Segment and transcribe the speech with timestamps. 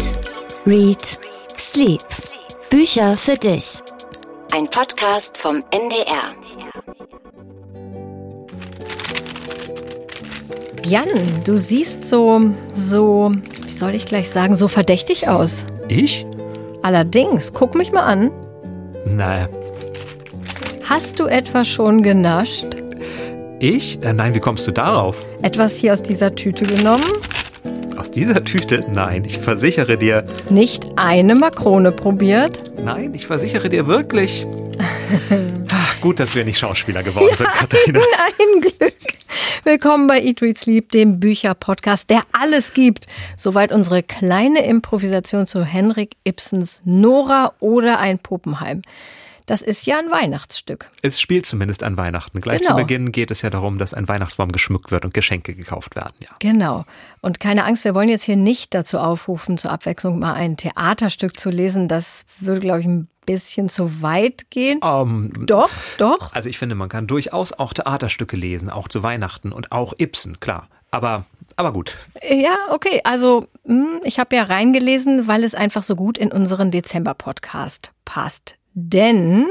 [0.00, 0.18] Eat,
[0.64, 1.18] Read,
[1.58, 2.00] Sleep.
[2.70, 3.80] Bücher für dich.
[4.50, 6.34] Ein Podcast vom NDR.
[10.86, 11.04] Jan,
[11.44, 13.32] du siehst so, so,
[13.66, 15.66] wie soll ich gleich sagen, so verdächtig aus.
[15.88, 16.24] Ich?
[16.80, 18.30] Allerdings, guck mich mal an.
[19.04, 19.50] Naja.
[20.84, 22.74] Hast du etwa schon genascht?
[23.58, 24.02] Ich?
[24.02, 25.28] Äh, nein, wie kommst du darauf?
[25.42, 27.04] Etwas hier aus dieser Tüte genommen?
[28.20, 28.84] Dieser Tüte?
[28.92, 30.26] Nein, ich versichere dir.
[30.50, 32.70] Nicht eine Makrone probiert?
[32.78, 34.44] Nein, ich versichere dir wirklich.
[35.72, 38.00] Ach, gut, dass wir nicht Schauspieler geworden sind, Katharina.
[38.38, 38.94] Ein Glück.
[39.64, 43.06] Willkommen bei Eat, Read, Sleep, dem Bücherpodcast, der alles gibt.
[43.38, 48.82] Soweit unsere kleine Improvisation zu Henrik Ibsens Nora oder ein Puppenheim.
[49.50, 50.88] Das ist ja ein Weihnachtsstück.
[51.02, 52.40] Es spielt zumindest an Weihnachten.
[52.40, 52.70] Gleich Genau.
[52.70, 56.14] zu Beginn geht es ja darum, dass ein Weihnachtsbaum geschmückt wird und Geschenke gekauft werden.
[56.22, 56.28] Ja.
[56.38, 56.84] Genau.
[57.20, 61.36] Und keine Angst, wir wollen jetzt hier nicht dazu aufrufen, zur Abwechslung mal ein Theaterstück
[61.36, 61.88] zu lesen.
[61.88, 64.78] Das würde, glaube ich, ein bisschen zu weit gehen.
[64.84, 66.32] Ähm, Doch, doch.
[66.32, 70.38] Also ich finde, man kann durchaus auch Theaterstücke lesen, auch zu Weihnachten und auch Ibsen,
[70.38, 70.68] klar.
[70.92, 71.24] Aber,
[71.56, 71.96] aber gut.
[72.22, 73.00] Ja, okay.
[73.02, 78.54] Also, hm, ich habe ja reingelesen, weil es einfach so gut in unseren Dezember-Podcast passt.
[78.82, 79.46] Denn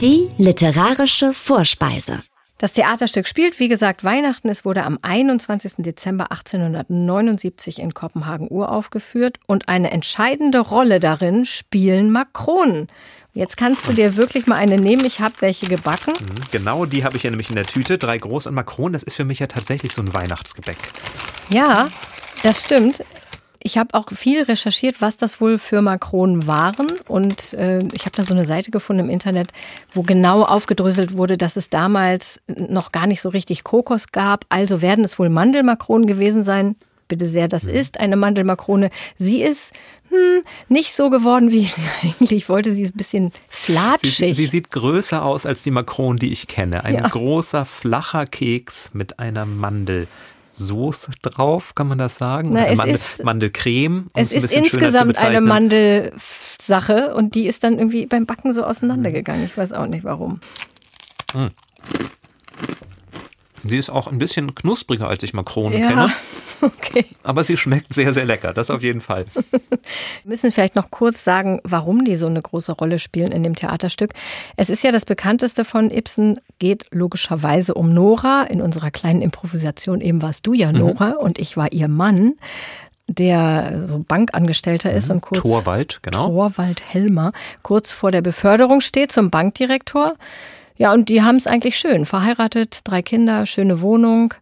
[0.00, 2.22] Die literarische Vorspeise.
[2.58, 4.48] das Theaterstück spielt, wie gesagt, Weihnachten.
[4.48, 5.72] Es wurde am 21.
[5.78, 12.86] Dezember 1879 in Kopenhagen uraufgeführt und eine entscheidende Rolle darin spielen Makronen.
[13.34, 15.04] Jetzt kannst du dir wirklich mal eine nehmen.
[15.04, 16.12] Ich habe welche gebacken.
[16.20, 17.98] Mhm, Genau die habe ich ja nämlich in der Tüte.
[17.98, 20.78] Drei groß und Makronen, das ist für mich ja tatsächlich so ein Weihnachtsgebäck.
[21.50, 21.88] Ja,
[22.44, 23.02] das stimmt.
[23.62, 26.86] Ich habe auch viel recherchiert, was das wohl für Makronen waren.
[27.08, 29.48] Und äh, ich habe da so eine Seite gefunden im Internet,
[29.92, 34.44] wo genau aufgedröselt wurde, dass es damals noch gar nicht so richtig Kokos gab.
[34.48, 36.76] Also werden es wohl Mandelmakronen gewesen sein.
[37.08, 38.90] Bitte sehr, das ist eine Mandelmakrone.
[39.16, 39.72] Sie ist
[40.08, 42.74] hm, nicht so geworden, wie ich sie eigentlich wollte.
[42.74, 43.38] Sie ist ein bisschen Sie,
[43.72, 44.36] flatschig.
[44.36, 46.82] sie sieht größer aus als die Makronen, die ich kenne.
[46.84, 47.08] Ein Ja.
[47.08, 49.46] großer, flacher Keks mit einer
[50.58, 52.50] Mandelsoße drauf, kann man das sagen?
[52.52, 54.06] Na, es Mandel, ist- Mandelcreme.
[54.12, 55.40] um Es ein ist zu insgesamt eine.
[55.40, 59.44] Mandelsache und die ist dann irgendwie beim Backen so auseinandergegangen.
[59.44, 60.40] Ich weiß auch nicht warum.
[63.64, 66.12] Sie ist auch ein bisschen knuspriger, als ich Makronen Ja, kenne.
[66.60, 67.06] okay.
[67.22, 68.52] Aber sie schmeckt sehr, sehr lecker.
[68.52, 69.26] Das auf jeden Fall.
[69.60, 69.78] Wir
[70.24, 74.14] müssen vielleicht noch kurz sagen, warum die so eine große Rolle spielen in dem Theaterstück.
[74.56, 78.42] Es ist ja das bekannteste von Ibsen, geht logischerweise um Nora.
[78.44, 82.34] In unserer kleinen Improvisation eben warst du ja Nora und ich war ihr Mann,
[83.08, 86.28] der so Bankangestellter ist und kurz Torwald, genau.
[86.28, 90.14] Torwald Helmer kurz vor der Beförderung steht zum Bankdirektor.
[90.78, 92.06] Ja, und die haben es eigentlich schön.
[92.06, 94.34] Verheiratet, drei Kinder, schöne Wohnung.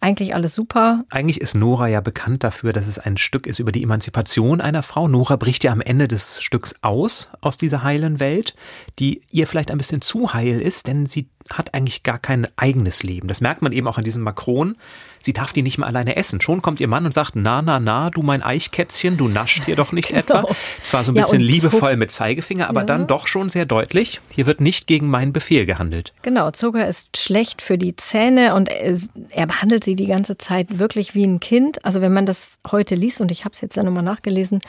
[0.00, 1.04] Eigentlich alles super.
[1.10, 4.84] Eigentlich ist Nora ja bekannt dafür, dass es ein Stück ist über die Emanzipation einer
[4.84, 5.08] Frau.
[5.08, 8.54] Nora bricht ja am Ende des Stücks aus, aus dieser heilen Welt,
[9.00, 13.02] die ihr vielleicht ein bisschen zu heil ist, denn sie hat eigentlich gar kein eigenes
[13.02, 13.26] Leben.
[13.26, 14.76] Das merkt man eben auch an diesem Makron.
[15.20, 16.40] Sie darf die nicht mehr alleine essen.
[16.40, 19.76] Schon kommt ihr Mann und sagt, na, na, na, du mein Eichkätzchen, du nascht hier
[19.76, 20.44] doch nicht etwa.
[20.82, 22.86] Zwar so ein Ja, bisschen so- liebevoll mit Zeigefinger, aber Ja.
[22.86, 26.12] dann doch schon sehr deutlich, hier wird nicht gegen meinen Befehl gehandelt.
[26.22, 28.98] Genau, Zucker ist schlecht für die Zähne und er
[29.30, 31.84] er behandelt sie die ganze Zeit wirklich wie ein Kind.
[31.84, 34.60] Also wenn man das heute liest, und ich habe es jetzt ja nochmal nachgelesen,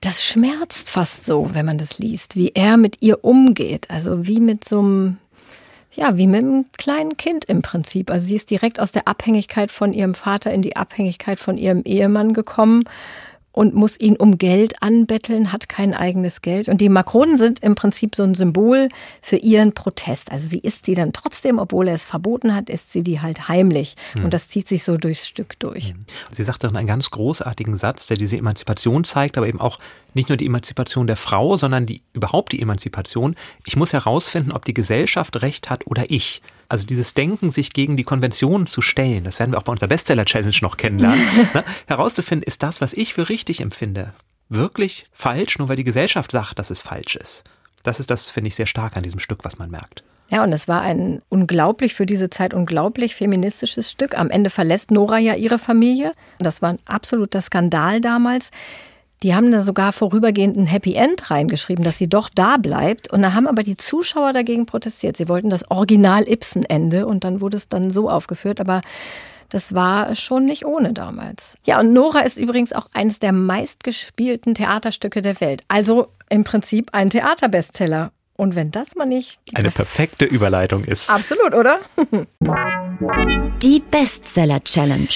[0.00, 3.90] das schmerzt fast so, wenn man das liest, wie er mit ihr umgeht.
[3.90, 5.18] Also wie mit so einem,
[5.96, 8.10] ja, wie mit einem kleinen Kind im Prinzip.
[8.10, 11.82] Also sie ist direkt aus der Abhängigkeit von ihrem Vater in die Abhängigkeit von ihrem
[11.84, 12.84] Ehemann gekommen
[13.56, 16.68] und muss ihn um Geld anbetteln, hat kein eigenes Geld.
[16.68, 18.90] Und die Makronen sind im Prinzip so ein Symbol
[19.22, 20.30] für ihren Protest.
[20.30, 23.48] Also sie isst sie dann trotzdem, obwohl er es verboten hat, isst sie die halt
[23.48, 23.96] heimlich.
[24.22, 25.94] Und das zieht sich so durchs Stück durch.
[26.30, 29.78] Sie sagt darin einen ganz großartigen Satz, der diese Emanzipation zeigt, aber eben auch
[30.12, 33.36] nicht nur die Emanzipation der Frau, sondern die überhaupt die Emanzipation.
[33.64, 36.42] Ich muss herausfinden, ob die Gesellschaft recht hat oder ich.
[36.68, 39.88] Also dieses Denken, sich gegen die Konventionen zu stellen, das werden wir auch bei unserer
[39.88, 41.64] Bestseller-Challenge noch kennenlernen, ne?
[41.86, 44.12] herauszufinden, ist das, was ich für richtig empfinde,
[44.48, 47.44] wirklich falsch, nur weil die Gesellschaft sagt, dass es falsch ist.
[47.82, 50.02] Das ist das, finde ich, sehr stark an diesem Stück, was man merkt.
[50.28, 54.18] Ja, und es war ein unglaublich für diese Zeit unglaublich feministisches Stück.
[54.18, 56.12] Am Ende verlässt Nora ja ihre Familie.
[56.40, 58.50] Das war ein absoluter Skandal damals.
[59.22, 63.10] Die haben da sogar vorübergehend ein Happy End reingeschrieben, dass sie doch da bleibt.
[63.10, 65.16] Und da haben aber die Zuschauer dagegen protestiert.
[65.16, 68.60] Sie wollten das Original Ibsen-Ende und dann wurde es dann so aufgeführt.
[68.60, 68.82] Aber
[69.48, 71.56] das war schon nicht ohne damals.
[71.64, 75.62] Ja, und Nora ist übrigens auch eines der meistgespielten Theaterstücke der Welt.
[75.68, 78.12] Also im Prinzip ein Theaterbestseller.
[78.36, 81.08] Und wenn das mal nicht die Eine perfekte Überleitung ist.
[81.08, 81.78] Absolut, oder?
[83.62, 85.08] Die Bestseller Challenge.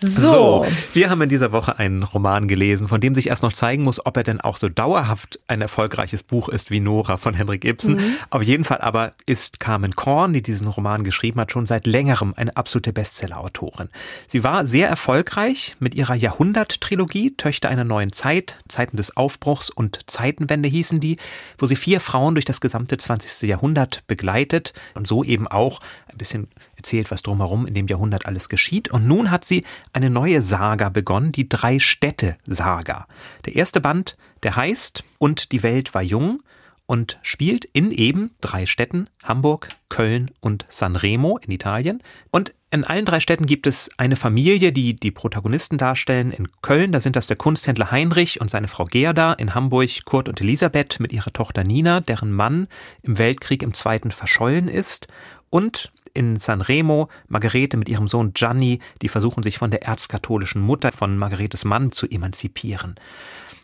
[0.00, 0.64] So.
[0.94, 4.04] wir haben in dieser Woche einen Roman gelesen, von dem sich erst noch zeigen muss,
[4.04, 7.96] ob er denn auch so dauerhaft ein erfolgreiches Buch ist wie Nora von Henrik Ibsen.
[7.96, 8.16] Mhm.
[8.30, 12.32] Auf jeden Fall aber ist Carmen Korn, die diesen Roman geschrieben hat, schon seit längerem
[12.36, 13.88] eine absolute Bestseller-Autorin.
[14.28, 20.00] Sie war sehr erfolgreich mit ihrer Jahrhundert-Trilogie, Töchter einer neuen Zeit, Zeiten des Aufbruchs und
[20.06, 21.16] Zeitenwende hießen die,
[21.58, 23.48] wo sie vier Frauen durch das gesamte 20.
[23.48, 26.48] Jahrhundert begleitet und so eben auch ein bisschen
[26.78, 28.88] erzählt, was drumherum in dem Jahrhundert alles geschieht.
[28.88, 33.06] Und nun hat sie eine neue Saga begonnen, die Drei-Städte-Saga.
[33.44, 36.42] Der erste Band, der heißt Und die Welt war jung
[36.88, 42.02] und spielt in eben drei Städten, Hamburg, Köln und Sanremo in Italien.
[42.30, 46.32] Und in allen drei Städten gibt es eine Familie, die die Protagonisten darstellen.
[46.32, 49.34] In Köln, da sind das der Kunsthändler Heinrich und seine Frau Gerda.
[49.34, 52.68] In Hamburg Kurt und Elisabeth mit ihrer Tochter Nina, deren Mann
[53.02, 55.08] im Weltkrieg im Zweiten verschollen ist.
[55.50, 60.92] Und in Sanremo Margarete mit ihrem Sohn Gianni, die versuchen sich von der erzkatholischen Mutter
[60.92, 62.96] von Margaretes Mann zu emanzipieren.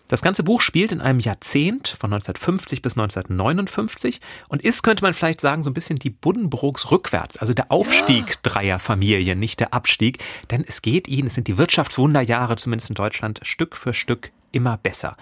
[0.08, 5.14] Das ganze Buch spielt in einem Jahrzehnt von 1950 bis 1959 und ist, könnte man
[5.14, 8.36] vielleicht sagen, so ein bisschen die Buddenbrooks rückwärts, also der Aufstieg ja.
[8.42, 10.22] dreier Familien, nicht der Abstieg.
[10.50, 14.76] Denn es geht ihnen, es sind die Wirtschaftswunderjahre, zumindest in Deutschland, Stück für Stück immer
[14.76, 15.16] besser.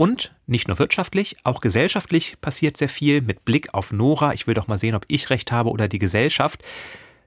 [0.00, 4.32] Und nicht nur wirtschaftlich, auch gesellschaftlich passiert sehr viel mit Blick auf Nora.
[4.32, 6.62] Ich will doch mal sehen, ob ich recht habe oder die Gesellschaft.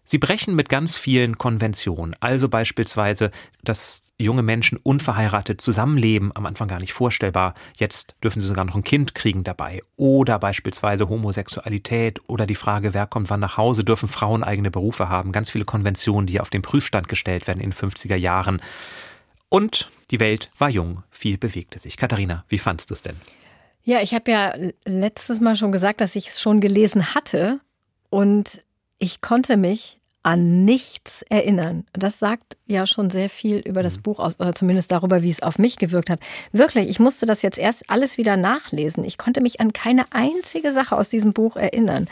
[0.03, 2.15] Sie brechen mit ganz vielen Konventionen.
[2.19, 3.29] Also beispielsweise,
[3.63, 7.53] dass junge Menschen unverheiratet zusammenleben, am Anfang gar nicht vorstellbar.
[7.75, 9.83] Jetzt dürfen sie sogar noch ein Kind kriegen dabei.
[9.95, 15.09] Oder beispielsweise Homosexualität oder die Frage, wer kommt wann nach Hause, dürfen Frauen eigene Berufe
[15.09, 15.31] haben.
[15.31, 18.63] Ganz viele Konventionen, die auf den Prüfstand gestellt werden in den 50er Jahren.
[19.53, 21.95] Und die Welt war jung, viel bewegte sich.
[21.95, 23.17] Katharina, wie fandst du es denn?
[23.83, 27.59] Ja, ich habe ja letztes Mal schon gesagt, dass ich es schon gelesen hatte
[28.09, 28.63] und
[28.97, 31.85] ich konnte mich an nichts erinnern.
[31.94, 34.01] Das sagt ja schon sehr viel über das mhm.
[34.01, 36.19] Buch aus, oder zumindest darüber, wie es auf mich gewirkt hat.
[36.51, 39.03] Wirklich, ich musste das jetzt erst alles wieder nachlesen.
[39.03, 42.07] Ich konnte mich an keine einzige Sache aus diesem Buch erinnern.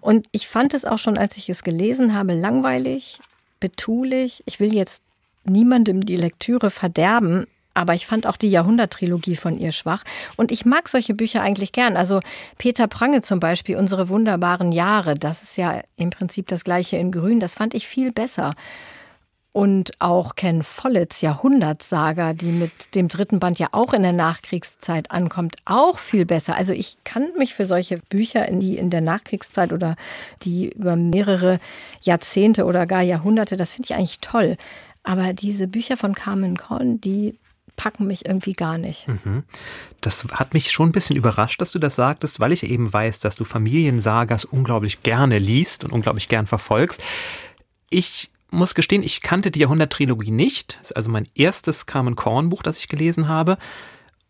[0.00, 3.18] Und ich fand es auch schon, als ich es gelesen habe, langweilig,
[3.58, 4.44] betulich.
[4.46, 5.02] Ich will jetzt
[5.48, 7.46] niemandem die Lektüre verderben.
[7.74, 10.02] Aber ich fand auch die Jahrhundert-Trilogie von ihr schwach.
[10.36, 11.96] Und ich mag solche Bücher eigentlich gern.
[11.96, 12.20] Also
[12.56, 17.12] Peter Prange zum Beispiel, Unsere wunderbaren Jahre, das ist ja im Prinzip das gleiche in
[17.12, 17.38] Grün.
[17.38, 18.54] Das fand ich viel besser.
[19.56, 25.10] Und auch Ken Folletts Jahrhundertsaga, die mit dem dritten Band ja auch in der Nachkriegszeit
[25.10, 26.56] ankommt, auch viel besser.
[26.56, 29.96] Also ich kann mich für solche Bücher, die in der Nachkriegszeit oder
[30.42, 31.58] die über mehrere
[32.02, 34.58] Jahrzehnte oder gar Jahrhunderte, das finde ich eigentlich toll.
[35.06, 37.38] Aber diese Bücher von Carmen Korn, die
[37.76, 39.06] packen mich irgendwie gar nicht.
[39.06, 39.44] Mhm.
[40.00, 43.20] Das hat mich schon ein bisschen überrascht, dass du das sagtest, weil ich eben weiß,
[43.20, 47.00] dass du Familiensagas unglaublich gerne liest und unglaublich gern verfolgst.
[47.88, 50.78] Ich muss gestehen, ich kannte die Jahrhundert-Trilogie nicht.
[50.80, 53.58] Das ist also mein erstes Carmen Korn-Buch, das ich gelesen habe.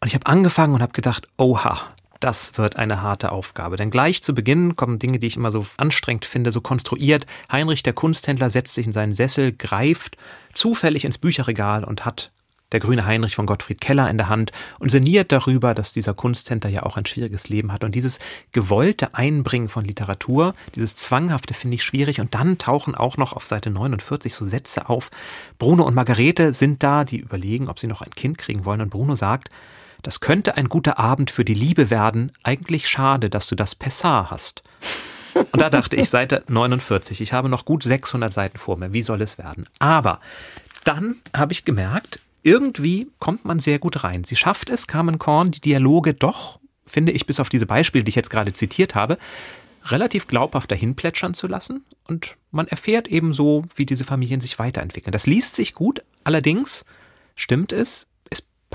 [0.03, 1.81] Und ich habe angefangen und habe gedacht, oha,
[2.21, 3.77] das wird eine harte Aufgabe.
[3.77, 7.27] Denn gleich zu Beginn kommen Dinge, die ich immer so anstrengend finde, so konstruiert.
[7.51, 10.17] Heinrich, der Kunsthändler, setzt sich in seinen Sessel, greift
[10.55, 12.31] zufällig ins Bücherregal und hat
[12.73, 16.71] der grüne Heinrich von Gottfried Keller in der Hand und sinniert darüber, dass dieser Kunsthändler
[16.71, 17.85] ja auch ein schwieriges Leben hat.
[17.85, 18.19] Und dieses
[18.53, 22.21] gewollte Einbringen von Literatur, dieses Zwanghafte finde ich schwierig.
[22.21, 25.11] Und dann tauchen auch noch auf Seite 49 so Sätze auf.
[25.59, 28.81] Bruno und Margarete sind da, die überlegen, ob sie noch ein Kind kriegen wollen.
[28.81, 29.49] Und Bruno sagt,
[30.07, 32.31] das könnte ein guter Abend für die Liebe werden.
[32.45, 34.63] Eigentlich schade, dass du das Pessar hast.
[35.35, 38.93] Und da dachte ich, Seite 49, ich habe noch gut 600 Seiten vor mir.
[38.93, 39.69] Wie soll es werden?
[39.81, 40.21] Aber
[40.85, 44.23] dann habe ich gemerkt, irgendwie kommt man sehr gut rein.
[44.23, 48.11] Sie schafft es, Carmen Korn, die Dialoge doch, finde ich, bis auf diese Beispiele, die
[48.11, 49.19] ich jetzt gerade zitiert habe,
[49.87, 51.85] relativ glaubhaft dahinplätschern zu lassen.
[52.07, 55.11] Und man erfährt eben so, wie diese Familien sich weiterentwickeln.
[55.11, 56.85] Das liest sich gut, allerdings
[57.35, 58.07] stimmt es,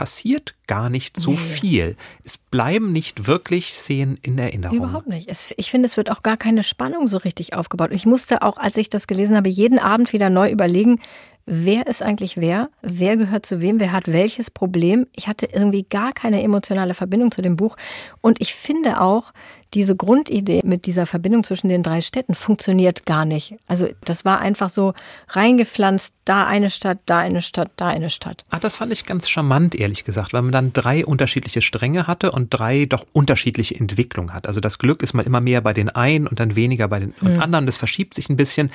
[0.02, 1.38] passiert gar nicht so nee.
[1.38, 1.96] viel.
[2.24, 4.78] Es bleiben nicht wirklich Szenen in Erinnerung.
[4.78, 5.30] Überhaupt nicht.
[5.30, 7.92] Es, ich finde, es wird auch gar keine Spannung so richtig aufgebaut.
[7.92, 11.00] Ich musste auch, als ich das gelesen habe, jeden Abend wieder neu überlegen,
[11.46, 15.06] wer ist eigentlich wer, wer gehört zu wem, wer hat welches Problem.
[15.16, 17.78] Ich hatte irgendwie gar keine emotionale Verbindung zu dem Buch.
[18.22, 19.34] Und ich finde auch,
[19.74, 23.56] diese Grundidee mit dieser Verbindung zwischen den drei Städten funktioniert gar nicht.
[23.68, 24.94] Also das war einfach so
[25.30, 28.44] reingepflanzt, da eine Stadt, da eine Stadt, da eine Stadt.
[28.50, 32.32] Ach, das fand ich ganz charmant, ehrlich gesagt, weil man dann drei unterschiedliche Stränge hatte
[32.32, 34.48] und drei doch unterschiedliche Entwicklungen hat.
[34.48, 37.14] Also das Glück ist mal immer mehr bei den einen und dann weniger bei den
[37.22, 37.40] mhm.
[37.40, 37.66] anderen.
[37.66, 38.72] Das verschiebt sich ein bisschen.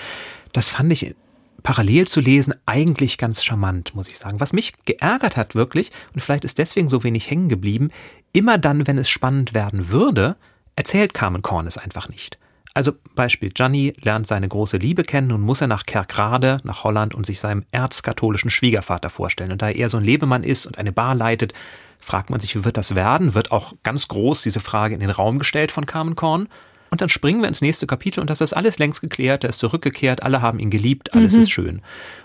[0.53, 1.15] Das fand ich
[1.63, 4.41] parallel zu lesen eigentlich ganz charmant, muss ich sagen.
[4.41, 7.91] Was mich geärgert hat wirklich, und vielleicht ist deswegen so wenig hängen geblieben,
[8.33, 10.37] immer dann, wenn es spannend werden würde,
[10.77, 12.39] erzählt Carmen Korn es einfach nicht.
[12.75, 17.15] Also Beispiel, Gianni lernt seine große Liebe kennen und muss er nach Kerkrade, nach Holland
[17.15, 19.51] und sich seinem erzkatholischen Schwiegervater vorstellen.
[19.51, 21.55] Und da er so ein Lebemann ist und eine Bar leitet,
[21.99, 23.35] fragt man sich, wie wird das werden?
[23.35, 26.49] Wird auch ganz groß diese Frage in den Raum gestellt von Carmen Korn.
[26.91, 29.59] Und dann springen wir ins nächste Kapitel und das ist alles längst geklärt, er ist
[29.59, 31.41] zurückgekehrt, alle haben ihn geliebt, alles mhm.
[31.41, 31.83] ist schön.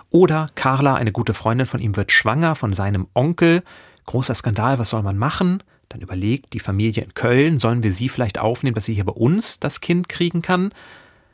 [0.10, 3.64] Oder Carla, eine gute Freundin von ihm, wird schwanger von seinem Onkel.
[4.06, 5.64] Großer Skandal, was soll man machen?
[5.92, 9.12] Dann überlegt die Familie in Köln, sollen wir sie vielleicht aufnehmen, dass sie hier bei
[9.12, 10.72] uns das Kind kriegen kann?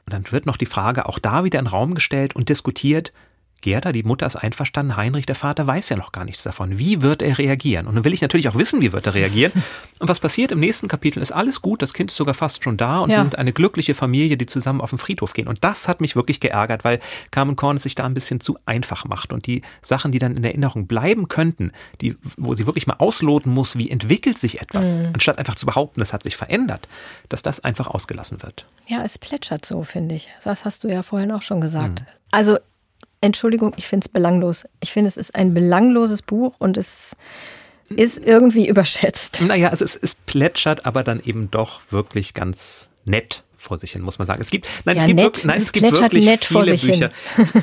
[0.05, 3.13] Und dann wird noch die Frage auch da wieder in den Raum gestellt und diskutiert,
[3.61, 6.77] Gerda, die Mutter ist einverstanden, Heinrich, der Vater, weiß ja noch gar nichts davon.
[6.77, 7.87] Wie wird er reagieren?
[7.87, 9.51] Und nun will ich natürlich auch wissen, wie wird er reagieren.
[9.99, 12.77] Und was passiert im nächsten Kapitel ist alles gut, das Kind ist sogar fast schon
[12.77, 13.15] da und ja.
[13.15, 15.47] sie sind eine glückliche Familie, die zusammen auf den Friedhof gehen.
[15.47, 16.99] Und das hat mich wirklich geärgert, weil
[17.31, 20.37] Carmen Korn es sich da ein bisschen zu einfach macht und die Sachen, die dann
[20.37, 21.71] in Erinnerung bleiben könnten,
[22.01, 25.09] die, wo sie wirklich mal ausloten muss, wie entwickelt sich etwas, mhm.
[25.13, 26.87] anstatt einfach zu behaupten, es hat sich verändert,
[27.29, 28.67] dass das einfach ausgelassen wird.
[28.85, 30.29] Ja, es plätschert so, finde ich.
[30.43, 32.01] Das hast du ja vorhin auch schon gesagt.
[32.01, 32.07] Mhm.
[32.29, 32.59] Also
[33.21, 34.65] Entschuldigung, ich finde es belanglos.
[34.79, 37.15] Ich finde, es ist ein belangloses Buch und es
[37.89, 39.41] ist irgendwie überschätzt.
[39.41, 44.01] Naja, also es, es plätschert aber dann eben doch wirklich ganz nett vor sich hin,
[44.01, 44.39] muss man sagen.
[44.39, 47.09] Es gibt, nein, ja, es gibt, nett, wirklich, nein, es gibt wirklich viele Bücher.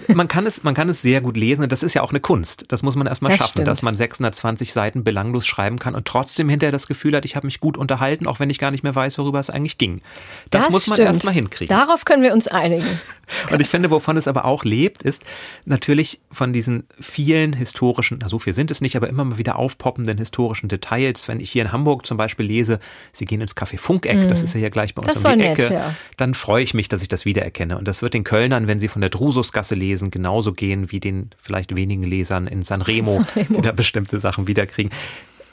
[0.14, 2.20] man kann es, man kann es sehr gut lesen und das ist ja auch eine
[2.20, 2.66] Kunst.
[2.68, 3.68] Das muss man erstmal das schaffen, stimmt.
[3.68, 7.46] dass man 620 Seiten belanglos schreiben kann und trotzdem hinterher das Gefühl hat, ich habe
[7.46, 10.02] mich gut unterhalten, auch wenn ich gar nicht mehr weiß, worüber es eigentlich ging.
[10.50, 11.74] Das, das muss man erstmal hinkriegen.
[11.74, 12.86] Darauf können wir uns einigen.
[13.50, 15.22] und ich finde, wovon es aber auch lebt, ist
[15.64, 19.56] natürlich von diesen vielen historischen, na so viel sind es nicht, aber immer mal wieder
[19.56, 21.28] aufpoppenden historischen Details.
[21.28, 22.80] Wenn ich hier in Hamburg zum Beispiel lese,
[23.12, 24.28] Sie gehen ins Café Funkeck, mm.
[24.28, 25.72] das ist ja hier gleich bei uns das um die nett, Ecke.
[25.72, 25.84] Ja
[26.17, 27.79] dann freue ich mich, dass ich das wiedererkenne.
[27.79, 31.31] Und das wird den Kölnern, wenn sie von der Drususgasse lesen, genauso gehen wie den
[31.41, 33.57] vielleicht wenigen Lesern in Sanremo, Sanremo.
[33.57, 34.93] die da bestimmte Sachen wiederkriegen.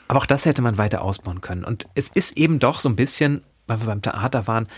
[0.08, 1.64] Aber auch das hätte man weiter ausbauen können.
[1.64, 4.68] Und es ist eben doch so ein bisschen, weil wir beim Theater waren,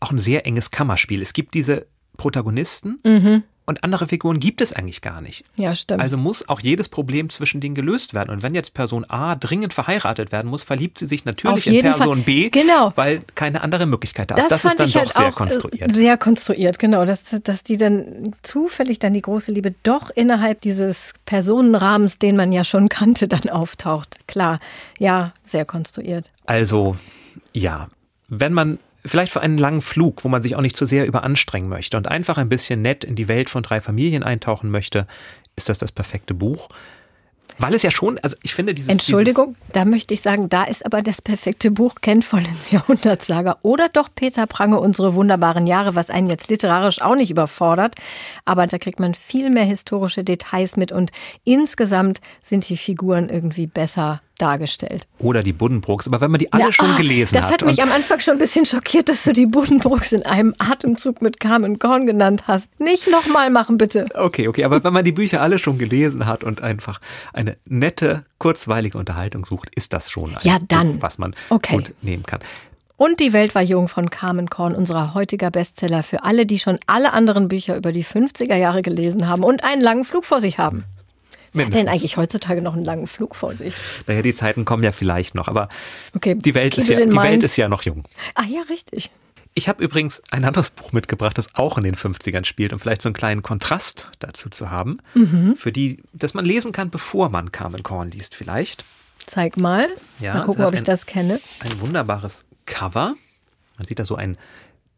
[0.00, 1.22] auch ein sehr enges Kammerspiel.
[1.22, 1.86] Es gibt diese
[2.16, 3.42] Protagonisten, mhm.
[3.68, 5.44] Und andere Figuren gibt es eigentlich gar nicht.
[5.56, 6.00] Ja, stimmt.
[6.00, 8.30] Also muss auch jedes Problem zwischen denen gelöst werden.
[8.30, 12.18] Und wenn jetzt Person A dringend verheiratet werden muss, verliebt sie sich natürlich in Person
[12.18, 12.24] Fall.
[12.24, 12.92] B, genau.
[12.94, 14.52] weil keine andere Möglichkeit da ist.
[14.52, 15.94] Das, das ist dann doch halt sehr konstruiert.
[15.94, 17.04] Sehr konstruiert, genau.
[17.04, 22.52] Dass, dass die dann zufällig dann die große Liebe doch innerhalb dieses Personenrahmens, den man
[22.52, 24.28] ja schon kannte, dann auftaucht.
[24.28, 24.60] Klar,
[25.00, 26.30] ja, sehr konstruiert.
[26.44, 26.96] Also,
[27.52, 27.88] ja.
[28.28, 31.68] Wenn man Vielleicht für einen langen Flug, wo man sich auch nicht zu sehr überanstrengen
[31.68, 35.06] möchte und einfach ein bisschen nett in die Welt von drei Familien eintauchen möchte,
[35.56, 36.68] ist das das perfekte Buch.
[37.58, 38.90] Weil es ja schon, also ich finde dieses.
[38.90, 43.58] Entschuldigung, dieses da möchte ich sagen, da ist aber das perfekte Buch Ken ins Jahrhundertslager
[43.62, 47.94] oder doch Peter Prange, unsere wunderbaren Jahre, was einen jetzt literarisch auch nicht überfordert.
[48.44, 51.12] Aber da kriegt man viel mehr historische Details mit und
[51.44, 55.06] insgesamt sind die Figuren irgendwie besser dargestellt.
[55.18, 57.62] Oder die Buddenbrooks, aber wenn man die alle ja, schon oh, gelesen das hat.
[57.62, 60.54] Das hat mich am Anfang schon ein bisschen schockiert, dass du die Buddenbrooks in einem
[60.58, 62.70] Atemzug mit Carmen Korn genannt hast.
[62.80, 64.06] Nicht nochmal machen, bitte.
[64.14, 67.00] Okay, okay, aber wenn man die Bücher alle schon gelesen hat und einfach
[67.32, 70.94] eine nette, kurzweilige Unterhaltung sucht, ist das schon ein ja, dann.
[70.94, 71.74] Buch, was man okay.
[71.74, 72.40] gut nehmen kann.
[72.98, 76.78] Und Die Welt war jung von Carmen Korn, unserer heutiger Bestseller für alle, die schon
[76.86, 80.58] alle anderen Bücher über die 50er Jahre gelesen haben und einen langen Flug vor sich
[80.58, 80.84] haben.
[81.56, 81.80] Mindestens.
[81.80, 83.74] Hat denn eigentlich heutzutage noch einen langen Flug vor sich?
[84.06, 85.68] Naja, die Zeiten kommen ja vielleicht noch, aber
[86.14, 88.04] okay, die, Welt ist, ja, die Welt ist ja noch jung.
[88.34, 89.10] Ah ja, richtig.
[89.54, 93.00] Ich habe übrigens ein anderes Buch mitgebracht, das auch in den 50ern spielt, um vielleicht
[93.00, 95.56] so einen kleinen Kontrast dazu zu haben, mhm.
[95.56, 98.84] für die, dass man lesen kann, bevor man Carmen Korn liest vielleicht.
[99.26, 99.88] Zeig mal.
[100.20, 101.40] Ja, mal gucken, ob ich ein, das kenne.
[101.60, 103.14] Ein wunderbares Cover.
[103.78, 104.36] Man sieht da so ein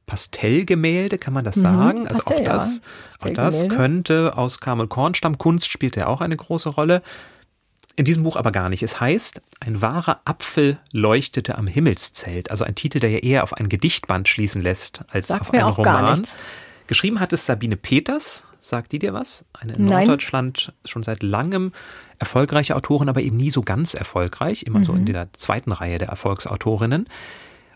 [0.09, 2.09] Pastellgemälde, kann man das mhm, sagen?
[2.09, 2.81] also Pastell, auch das,
[3.23, 3.31] ja.
[3.31, 5.39] auch das könnte aus Carmen Korn stammen.
[5.39, 7.03] Kunst spielt ja auch eine große Rolle.
[7.95, 8.83] In diesem Buch aber gar nicht.
[8.83, 12.51] Es heißt, ein wahrer Apfel leuchtete am Himmelszelt.
[12.51, 15.69] Also ein Titel, der ja eher auf ein Gedichtband schließen lässt, als Sagt auf einen
[15.69, 16.23] Roman.
[16.87, 18.45] Geschrieben hat es Sabine Peters.
[18.61, 19.45] Sagt die dir was?
[19.53, 20.07] Eine in Nein.
[20.07, 21.73] Norddeutschland schon seit langem
[22.19, 24.63] erfolgreiche Autorin, aber eben nie so ganz erfolgreich.
[24.63, 24.85] Immer mhm.
[24.85, 25.13] so in mhm.
[25.13, 27.09] der zweiten Reihe der Erfolgsautorinnen.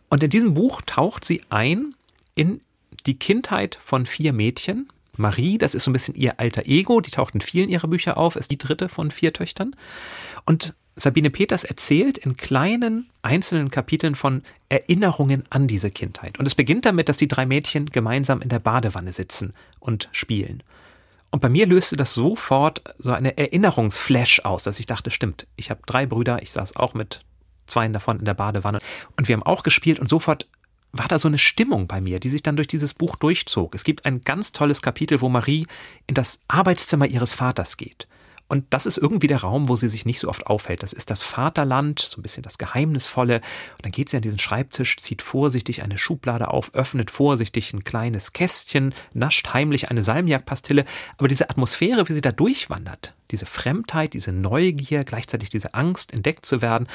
[0.09, 1.95] Und in diesem Buch taucht sie ein
[2.35, 2.61] in
[3.07, 4.89] die Kindheit von vier Mädchen.
[5.17, 8.17] Marie, das ist so ein bisschen ihr alter Ego, die taucht in vielen ihrer Bücher
[8.17, 9.77] auf, ist die dritte von vier Töchtern.
[10.47, 16.39] Und Sabine Peters erzählt in kleinen einzelnen Kapiteln von Erinnerungen an diese Kindheit.
[16.39, 20.63] Und es beginnt damit, dass die drei Mädchen gemeinsam in der Badewanne sitzen und spielen.
[21.31, 25.71] Und bei mir löste das sofort so eine Erinnerungsflash aus, dass ich dachte, stimmt, ich
[25.71, 27.25] habe drei Brüder, ich saß auch mit
[27.67, 28.81] zwei davon in der Badewanne
[29.17, 30.47] und wir haben auch gespielt und sofort
[30.93, 33.75] war da so eine Stimmung bei mir, die sich dann durch dieses Buch durchzog.
[33.75, 35.67] Es gibt ein ganz tolles Kapitel, wo Marie
[36.07, 38.07] in das Arbeitszimmer ihres Vaters geht
[38.49, 40.83] Und das ist irgendwie der Raum, wo sie sich nicht so oft aufhält.
[40.83, 43.37] Das ist das Vaterland, so ein bisschen das Geheimnisvolle.
[43.37, 47.85] Und dann geht sie an diesen Schreibtisch, zieht vorsichtig eine Schublade auf, öffnet vorsichtig ein
[47.85, 50.85] kleines Kästchen, nascht heimlich eine Salmiakpastille.
[51.17, 56.45] Aber diese Atmosphäre, wie sie da durchwandert, diese Fremdheit, diese Neugier, gleichzeitig diese Angst, entdeckt
[56.45, 56.87] zu werden,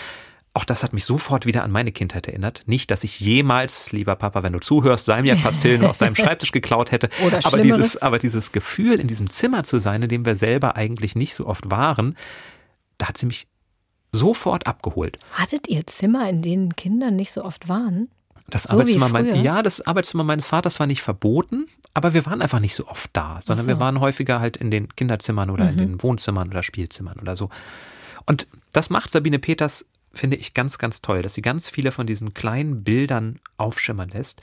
[0.58, 2.64] auch das hat mich sofort wieder an meine Kindheit erinnert.
[2.66, 7.10] Nicht, dass ich jemals, lieber Papa, wenn du zuhörst, Salmiak-Pastillen aus deinem Schreibtisch geklaut hätte.
[7.24, 10.76] Oder aber dieses, aber dieses Gefühl, in diesem Zimmer zu sein, in dem wir selber
[10.76, 12.18] eigentlich nicht so oft waren,
[12.98, 13.48] da hat sie mich
[14.12, 15.20] sofort abgeholt.
[15.32, 18.10] Hattet ihr Zimmer, in denen Kinder nicht so oft waren?
[18.50, 22.42] Das so Arbeitszimmer, mein, ja, das Arbeitszimmer meines Vaters war nicht verboten, aber wir waren
[22.42, 23.70] einfach nicht so oft da, sondern so.
[23.70, 25.70] wir waren häufiger halt in den Kinderzimmern oder mhm.
[25.70, 27.52] in den Wohnzimmern oder Spielzimmern oder so.
[28.26, 29.86] Und das macht Sabine Peters
[30.18, 34.42] finde ich ganz, ganz toll, dass sie ganz viele von diesen kleinen Bildern aufschimmern lässt,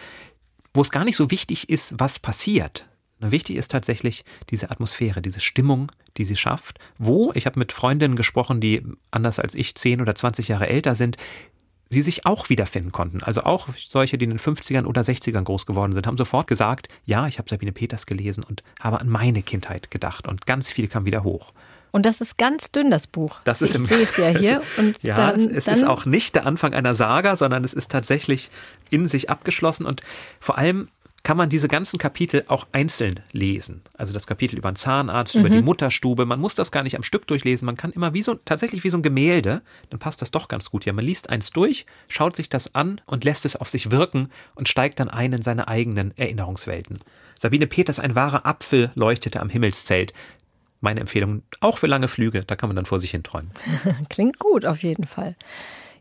[0.72, 2.88] wo es gar nicht so wichtig ist, was passiert.
[3.20, 8.16] Wichtig ist tatsächlich diese Atmosphäre, diese Stimmung, die sie schafft, wo, ich habe mit Freundinnen
[8.16, 11.16] gesprochen, die anders als ich 10 oder 20 Jahre älter sind,
[11.90, 13.22] sie sich auch wiederfinden konnten.
[13.22, 16.88] Also auch solche, die in den 50ern oder 60ern groß geworden sind, haben sofort gesagt,
[17.04, 20.88] ja, ich habe Sabine Peters gelesen und habe an meine Kindheit gedacht und ganz viel
[20.88, 21.52] kam wieder hoch.
[21.94, 23.38] Und das ist ganz dünn, das Buch.
[23.44, 24.62] Das ist ich im, sehe es ja hier.
[24.78, 27.88] Und ja, dann, es dann ist auch nicht der Anfang einer Saga, sondern es ist
[27.88, 28.50] tatsächlich
[28.90, 30.02] in sich abgeschlossen und
[30.40, 30.88] vor allem
[31.22, 33.82] kann man diese ganzen Kapitel auch einzeln lesen.
[33.96, 35.40] Also das Kapitel über den Zahnarzt, mhm.
[35.42, 35.66] über die mhm.
[35.66, 36.26] Mutterstube.
[36.26, 37.64] Man muss das gar nicht am Stück durchlesen.
[37.64, 40.70] Man kann immer wie so, tatsächlich wie so ein Gemälde, dann passt das doch ganz
[40.70, 40.94] gut hier.
[40.94, 44.68] Man liest eins durch, schaut sich das an und lässt es auf sich wirken und
[44.68, 46.98] steigt dann ein in seine eigenen Erinnerungswelten.
[47.38, 50.12] Sabine Peters, ein wahrer Apfel, leuchtete am Himmelszelt
[50.84, 53.50] meine Empfehlung, auch für lange Flüge, da kann man dann vor sich hin träumen.
[54.08, 55.34] Klingt gut, auf jeden Fall.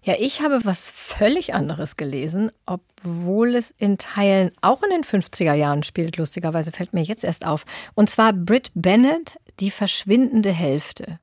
[0.04, 5.54] Ja, ich habe was völlig anderes gelesen, obwohl es in Teilen auch in den 50er
[5.54, 7.66] Jahren spielt, lustigerweise fällt mir jetzt erst auf.
[7.96, 11.20] Und zwar Britt Bennett, die verschwindende Hälfte.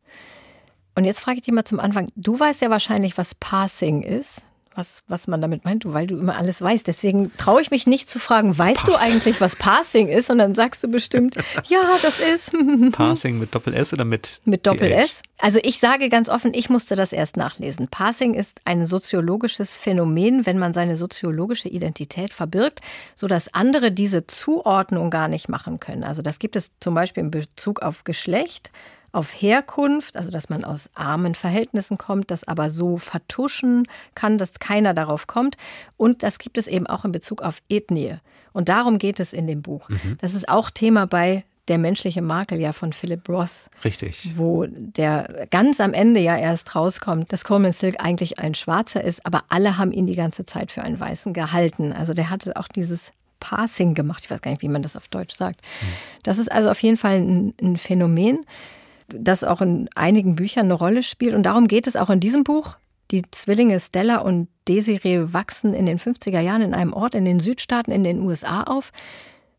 [0.95, 4.43] Und jetzt frage ich dich mal zum Anfang, du weißt ja wahrscheinlich, was Passing ist
[4.75, 6.87] was, was man damit meint, weil du immer alles weißt.
[6.87, 8.91] Deswegen traue ich mich nicht zu fragen, weißt Pass.
[8.91, 10.31] du eigentlich, was Passing ist?
[10.31, 12.53] Und dann sagst du bestimmt, ja, das ist.
[12.93, 14.41] Passing mit Doppel-S oder mit?
[14.45, 15.23] Mit Doppel-S.
[15.39, 17.89] Also ich sage ganz offen, ich musste das erst nachlesen.
[17.89, 22.81] Passing ist ein soziologisches Phänomen, wenn man seine soziologische Identität verbirgt,
[23.17, 26.05] sodass andere diese Zuordnung gar nicht machen können.
[26.05, 28.71] Also das gibt es zum Beispiel in Bezug auf Geschlecht
[29.13, 34.59] auf Herkunft, also dass man aus armen Verhältnissen kommt, das aber so vertuschen kann, dass
[34.59, 35.57] keiner darauf kommt.
[35.97, 38.17] Und das gibt es eben auch in Bezug auf Ethnie.
[38.53, 39.89] Und darum geht es in dem Buch.
[39.89, 40.17] Mhm.
[40.21, 43.71] Das ist auch Thema bei der menschliche Makel ja von Philip Roth.
[43.85, 44.33] Richtig.
[44.37, 49.25] Wo der ganz am Ende ja erst rauskommt, dass Coleman Silk eigentlich ein Schwarzer ist,
[49.25, 51.93] aber alle haben ihn die ganze Zeit für einen Weißen gehalten.
[51.93, 54.25] Also der hatte auch dieses Passing gemacht.
[54.25, 55.63] Ich weiß gar nicht, wie man das auf Deutsch sagt.
[55.63, 55.87] Mhm.
[56.25, 58.45] Das ist also auf jeden Fall ein, ein Phänomen
[59.19, 61.35] das auch in einigen Büchern eine Rolle spielt.
[61.35, 62.77] Und darum geht es auch in diesem Buch.
[63.11, 67.41] Die Zwillinge Stella und Desiree wachsen in den 50er Jahren in einem Ort in den
[67.41, 68.93] Südstaaten in den USA auf.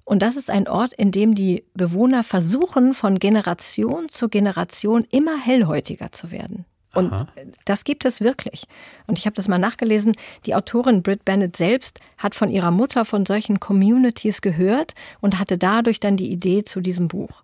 [0.04, 5.38] Und das ist ein Ort, in dem die Bewohner versuchen, von Generation zu Generation immer
[5.38, 6.66] hellhäutiger zu werden.
[6.94, 7.28] Und Aha.
[7.66, 8.66] das gibt es wirklich.
[9.08, 10.14] Und ich habe das mal nachgelesen.
[10.46, 15.58] Die Autorin Britt Bennett selbst hat von ihrer Mutter von solchen Communities gehört und hatte
[15.58, 17.44] dadurch dann die Idee zu diesem Buch.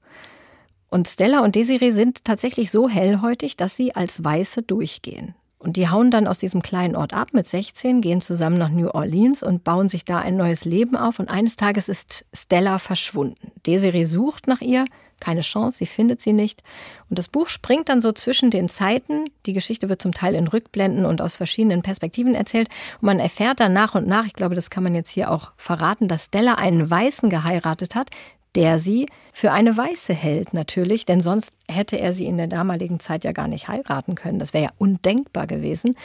[0.90, 5.36] Und Stella und Desiree sind tatsächlich so hellhäutig, dass sie als Weiße durchgehen.
[5.60, 8.90] Und die hauen dann aus diesem kleinen Ort ab mit 16, gehen zusammen nach New
[8.90, 11.20] Orleans und bauen sich da ein neues Leben auf.
[11.20, 13.52] Und eines Tages ist Stella verschwunden.
[13.66, 14.86] Desiree sucht nach ihr,
[15.20, 16.62] keine Chance, sie findet sie nicht.
[17.10, 19.26] Und das Buch springt dann so zwischen den Zeiten.
[19.48, 22.70] Die Geschichte wird zum Teil in Rückblenden und aus verschiedenen Perspektiven erzählt.
[23.02, 25.54] Und man erfährt dann nach und nach, ich glaube, das kann man jetzt hier auch
[25.58, 28.12] verraten, dass Stella einen Weißen geheiratet hat,
[28.58, 33.00] der sie für eine Weiße hält natürlich, denn sonst hätte er sie in der damaligen
[33.00, 34.40] Zeit ja gar nicht heiraten können.
[34.40, 35.96] Das wäre ja undenkbar gewesen.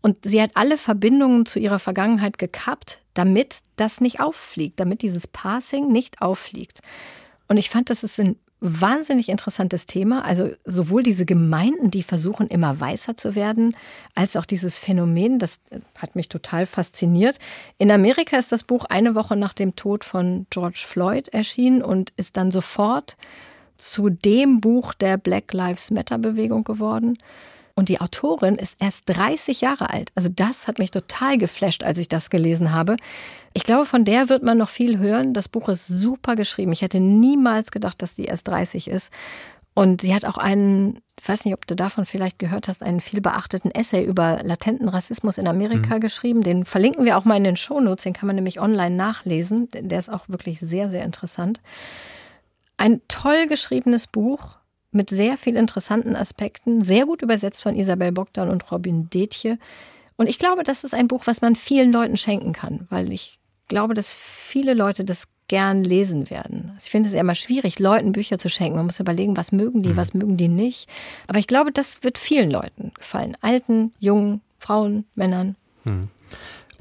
[0.00, 5.26] Und sie hat alle Verbindungen zu ihrer Vergangenheit gekappt, damit das nicht auffliegt, damit dieses
[5.26, 6.82] Passing nicht auffliegt.
[7.48, 10.24] Und ich fand, das ist ein wahnsinnig interessantes Thema.
[10.24, 13.76] Also sowohl diese Gemeinden, die versuchen immer weißer zu werden,
[14.14, 15.60] als auch dieses Phänomen, das
[15.96, 17.38] hat mich total fasziniert.
[17.78, 22.12] In Amerika ist das Buch eine Woche nach dem Tod von George Floyd erschienen und
[22.16, 23.16] ist dann sofort
[23.76, 27.16] zu dem Buch der Black Lives Matter Bewegung geworden.
[27.78, 30.10] Und die Autorin ist erst 30 Jahre alt.
[30.16, 32.96] Also das hat mich total geflasht, als ich das gelesen habe.
[33.54, 35.32] Ich glaube, von der wird man noch viel hören.
[35.32, 36.72] Das Buch ist super geschrieben.
[36.72, 39.12] Ich hätte niemals gedacht, dass die erst 30 ist.
[39.74, 43.00] Und sie hat auch einen, ich weiß nicht, ob du davon vielleicht gehört hast, einen
[43.00, 46.00] viel beachteten Essay über latenten Rassismus in Amerika mhm.
[46.00, 46.42] geschrieben.
[46.42, 48.02] Den verlinken wir auch mal in den Shownotes.
[48.02, 49.68] Den kann man nämlich online nachlesen.
[49.70, 51.60] Der ist auch wirklich sehr, sehr interessant.
[52.76, 54.57] Ein toll geschriebenes Buch
[54.90, 59.58] mit sehr vielen interessanten Aspekten, sehr gut übersetzt von Isabel Bogdan und Robin Detje.
[60.16, 63.38] Und ich glaube, das ist ein Buch, was man vielen Leuten schenken kann, weil ich
[63.68, 66.76] glaube, dass viele Leute das gern lesen werden.
[66.82, 68.76] Ich finde es ja immer schwierig, Leuten Bücher zu schenken.
[68.76, 69.96] Man muss überlegen, was mögen die, mhm.
[69.96, 70.88] was mögen die nicht.
[71.26, 73.36] Aber ich glaube, das wird vielen Leuten gefallen.
[73.40, 75.56] Alten, jungen, Frauen, Männern.
[75.84, 76.08] Mhm.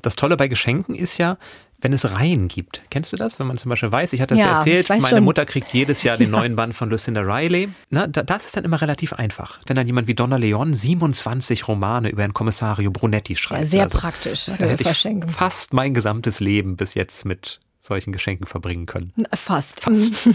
[0.01, 1.37] Das Tolle bei Geschenken ist ja,
[1.79, 2.81] wenn es Reihen gibt.
[2.89, 3.39] Kennst du das?
[3.39, 5.23] Wenn man zum Beispiel weiß, ich hatte das ja, ja erzählt, meine schon.
[5.23, 7.69] Mutter kriegt jedes Jahr den neuen Band von Lucinda Riley.
[7.89, 9.59] Na, das ist dann immer relativ einfach.
[9.67, 13.65] Wenn dann jemand wie Donna Leon 27 Romane über ein Kommissario Brunetti schreibt.
[13.65, 18.11] Ja, sehr also, praktisch da hätte ich fast mein gesamtes Leben bis jetzt mit solchen
[18.11, 19.13] Geschenken verbringen können.
[19.33, 19.81] Fast.
[19.81, 20.29] Fast.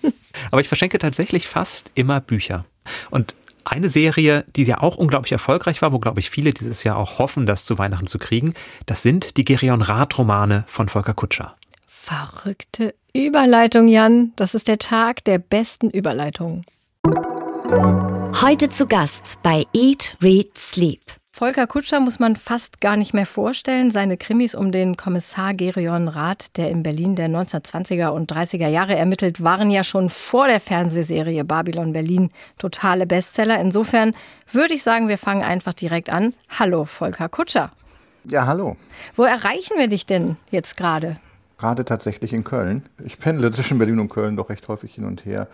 [0.50, 2.64] Aber ich verschenke tatsächlich fast immer Bücher.
[3.10, 3.34] Und
[3.68, 7.18] eine Serie, die ja auch unglaublich erfolgreich war, wo, glaube ich, viele dieses Jahr auch
[7.18, 8.54] hoffen, das zu Weihnachten zu kriegen,
[8.86, 11.56] das sind die Gerion Rath-Romane von Volker Kutscher.
[11.86, 14.32] Verrückte Überleitung, Jan.
[14.36, 16.64] Das ist der Tag der besten Überleitungen.
[18.40, 21.17] Heute zu Gast bei Eat, Read, Sleep.
[21.38, 23.92] Volker Kutscher muss man fast gar nicht mehr vorstellen.
[23.92, 28.96] Seine Krimis um den Kommissar Gerion Rath, der in Berlin der 1920er und 30er Jahre
[28.96, 33.60] ermittelt, waren ja schon vor der Fernsehserie Babylon Berlin totale Bestseller.
[33.60, 34.16] Insofern
[34.50, 36.34] würde ich sagen, wir fangen einfach direkt an.
[36.58, 37.70] Hallo, Volker Kutscher.
[38.24, 38.76] Ja, hallo.
[39.14, 41.20] Wo erreichen wir dich denn jetzt gerade?
[41.56, 42.82] Gerade tatsächlich in Köln.
[43.04, 45.46] Ich pendle zwischen Berlin und Köln doch recht häufig hin und her.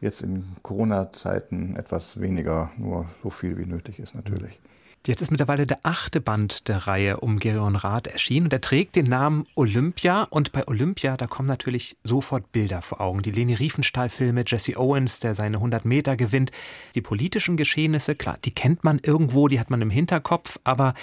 [0.00, 4.60] Jetzt in Corona-Zeiten etwas weniger, nur so viel wie nötig ist natürlich.
[5.06, 8.96] Jetzt ist mittlerweile der achte Band der Reihe um Gerion Rath erschienen und er trägt
[8.96, 13.20] den Namen Olympia und bei Olympia, da kommen natürlich sofort Bilder vor Augen.
[13.20, 16.52] Die Leni Riefenstahl-Filme, Jesse Owens, der seine 100 Meter gewinnt.
[16.94, 20.94] Die politischen Geschehnisse, klar, die kennt man irgendwo, die hat man im Hinterkopf, aber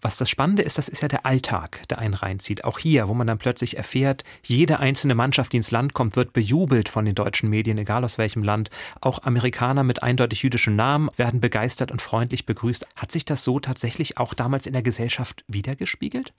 [0.00, 2.64] was das Spannende ist, das ist ja der Alltag, der einen reinzieht.
[2.64, 6.32] Auch hier, wo man dann plötzlich erfährt, jede einzelne Mannschaft, die ins Land kommt, wird
[6.32, 8.70] bejubelt von den deutschen Medien, egal aus welchem Land.
[9.00, 12.86] Auch Amerikaner mit eindeutig jüdischen Namen werden begeistert und freundlich begrüßt.
[12.94, 16.32] Hat sich das so tatsächlich auch damals in der Gesellschaft wiedergespiegelt?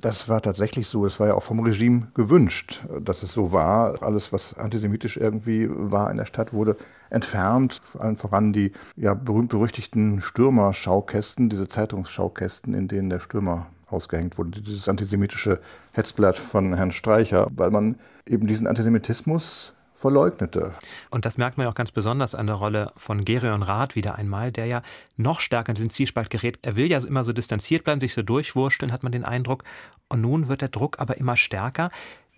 [0.00, 1.06] Das war tatsächlich so.
[1.06, 4.00] Es war ja auch vom Regime gewünscht, dass es so war.
[4.02, 6.76] Alles, was antisemitisch irgendwie war in der Stadt, wurde
[7.10, 7.80] entfernt.
[7.98, 14.60] Allen voran die ja, berühmt-berüchtigten Stürmer-Schaukästen, diese Zeitungsschaukästen, in denen der Stürmer ausgehängt wurde.
[14.60, 15.60] Dieses antisemitische
[15.92, 20.74] Hetzblatt von Herrn Streicher, weil man eben diesen Antisemitismus verleugnete.
[21.10, 24.14] Und das merkt man ja auch ganz besonders an der Rolle von Gerion Rath wieder
[24.14, 24.82] einmal, der ja
[25.16, 26.58] noch stärker in diesen Zwiespalt gerät.
[26.62, 29.64] Er will ja immer so distanziert bleiben, sich so durchwursteln, hat man den Eindruck.
[30.08, 31.90] Und nun wird der Druck aber immer stärker.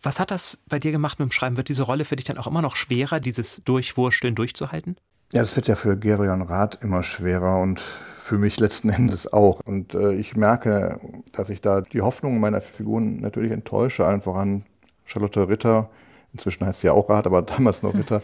[0.03, 1.59] Was hat das bei dir gemacht mit dem Schreiben?
[1.59, 4.97] Wird diese Rolle für dich dann auch immer noch schwerer, dieses Durchwursteln durchzuhalten?
[5.33, 9.61] Ja, das wird ja für Gerion Rath immer schwerer und für mich letzten Endes auch.
[9.67, 10.99] Und äh, ich merke,
[11.33, 14.65] dass ich da die Hoffnungen meiner Figuren natürlich enttäusche, allen voran
[15.05, 15.91] Charlotte Ritter,
[16.33, 18.23] inzwischen heißt sie ja auch Rat, aber damals noch Ritter,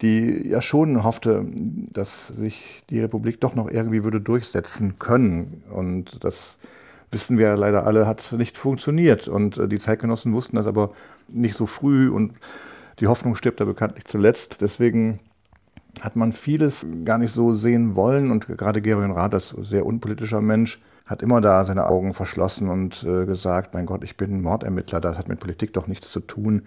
[0.00, 1.46] die ja schon hoffte,
[1.92, 5.62] dass sich die Republik doch noch irgendwie würde durchsetzen können.
[5.70, 6.58] Und das
[7.10, 9.28] wissen wir leider alle, hat nicht funktioniert.
[9.28, 10.92] Und äh, die Zeitgenossen wussten das aber
[11.28, 12.32] nicht so früh und
[12.98, 14.60] die Hoffnung stirbt da bekanntlich zuletzt.
[14.60, 15.20] Deswegen
[16.00, 20.40] hat man vieles gar nicht so sehen wollen und gerade Gerion Rath als sehr unpolitischer
[20.40, 25.00] Mensch hat immer da seine Augen verschlossen und äh, gesagt, mein Gott, ich bin Mordermittler,
[25.00, 26.62] das hat mit Politik doch nichts zu tun.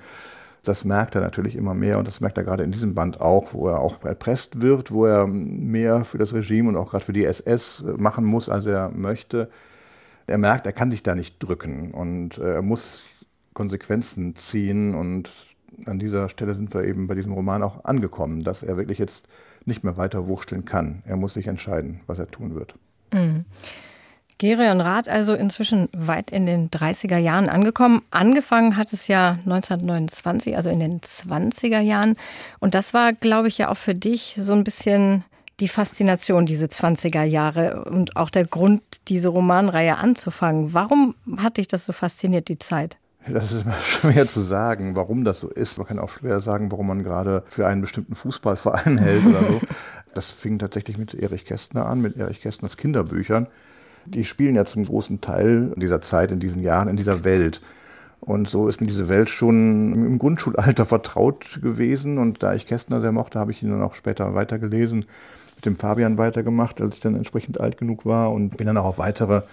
[0.65, 3.53] Das merkt er natürlich immer mehr und das merkt er gerade in diesem Band auch,
[3.53, 7.13] wo er auch erpresst wird, wo er mehr für das Regime und auch gerade für
[7.13, 9.49] die SS machen muss, als er möchte.
[10.27, 13.03] Er merkt, er kann sich da nicht drücken und äh, er muss
[13.53, 15.31] Konsequenzen ziehen und
[15.85, 19.27] an dieser Stelle sind wir eben bei diesem Roman auch angekommen, dass er wirklich jetzt
[19.65, 21.03] nicht mehr weiter wursteln kann.
[21.05, 22.75] Er muss sich entscheiden, was er tun wird.
[23.13, 23.45] Mhm.
[24.37, 28.01] Gerion Rath also inzwischen weit in den 30er Jahren angekommen.
[28.11, 32.17] Angefangen hat es ja 1929, also in den 20er Jahren.
[32.59, 35.23] Und das war, glaube ich, ja auch für dich so ein bisschen
[35.61, 40.73] die Faszination, diese 20er Jahre und auch der Grund, diese Romanreihe anzufangen.
[40.73, 42.97] Warum hat dich das so fasziniert, die Zeit?
[43.27, 45.77] Das ist schwer zu sagen, warum das so ist.
[45.77, 49.61] Man kann auch schwer sagen, warum man gerade für einen bestimmten Fußballverein hält oder so.
[50.13, 53.47] Das fing tatsächlich mit Erich Kästner an, mit Erich Kästners Kinderbüchern
[54.05, 57.61] die spielen ja zum großen Teil dieser Zeit, in diesen Jahren, in dieser Welt.
[58.21, 62.17] Und so ist mir diese Welt schon im Grundschulalter vertraut gewesen.
[62.17, 65.05] Und da ich Kästner sehr mochte, habe ich ihn dann auch später weitergelesen,
[65.55, 68.31] mit dem Fabian weitergemacht, als ich dann entsprechend alt genug war.
[68.31, 69.43] Und bin dann auch auf weitere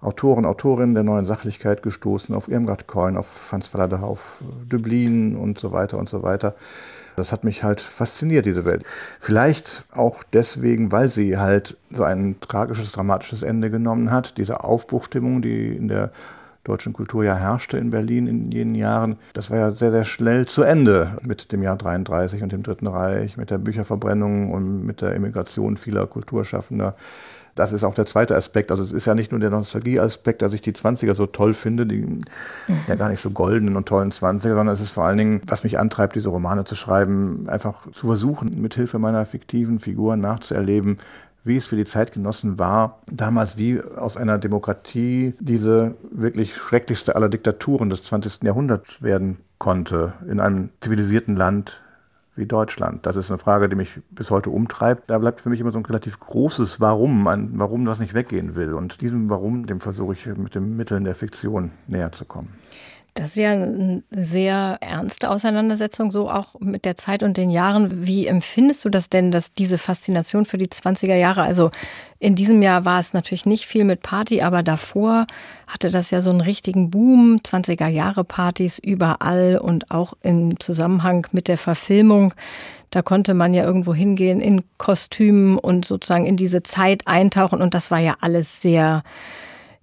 [0.00, 5.58] Autoren, Autorinnen der neuen Sachlichkeit gestoßen, auf Irmgard Coin, auf Hans Verlader, auf Dublin und
[5.58, 6.54] so weiter und so weiter.
[7.16, 8.84] Das hat mich halt fasziniert, diese Welt.
[9.20, 14.36] Vielleicht auch deswegen, weil sie halt so ein tragisches, dramatisches Ende genommen hat.
[14.38, 16.10] Diese Aufbruchstimmung, die in der
[16.64, 19.16] deutschen Kulturjahr herrschte in Berlin in jenen Jahren.
[19.34, 22.86] Das war ja sehr, sehr schnell zu Ende mit dem Jahr 33 und dem Dritten
[22.86, 26.96] Reich, mit der Bücherverbrennung und mit der Emigration vieler Kulturschaffender.
[27.54, 28.70] Das ist auch der zweite Aspekt.
[28.70, 31.86] Also es ist ja nicht nur der Nostalgie-Aspekt, dass ich die 20er so toll finde,
[31.86, 32.20] die mhm.
[32.88, 35.64] ja gar nicht so goldenen und tollen 20er, sondern es ist vor allen Dingen, was
[35.64, 40.98] mich antreibt, diese Romane zu schreiben, einfach zu versuchen, mit Hilfe meiner fiktiven Figuren nachzuerleben,
[41.44, 47.28] wie es für die Zeitgenossen war, damals wie aus einer Demokratie diese wirklich schrecklichste aller
[47.28, 48.42] Diktaturen des 20.
[48.42, 51.82] Jahrhunderts werden konnte, in einem zivilisierten Land
[52.36, 53.06] wie Deutschland?
[53.06, 55.10] Das ist eine Frage, die mich bis heute umtreibt.
[55.10, 58.54] Da bleibt für mich immer so ein relativ großes Warum, ein Warum, das nicht weggehen
[58.54, 58.74] will.
[58.74, 62.54] Und diesem Warum, dem versuche ich mit den Mitteln der Fiktion näher zu kommen.
[63.16, 68.04] Das ist ja eine sehr ernste Auseinandersetzung, so auch mit der Zeit und den Jahren.
[68.04, 71.70] Wie empfindest du das denn, dass diese Faszination für die 20er Jahre, also
[72.18, 75.28] in diesem Jahr war es natürlich nicht viel mit Party, aber davor
[75.68, 81.28] hatte das ja so einen richtigen Boom, 20er Jahre Partys überall und auch im Zusammenhang
[81.30, 82.34] mit der Verfilmung.
[82.90, 87.74] Da konnte man ja irgendwo hingehen in Kostümen und sozusagen in diese Zeit eintauchen und
[87.74, 89.04] das war ja alles sehr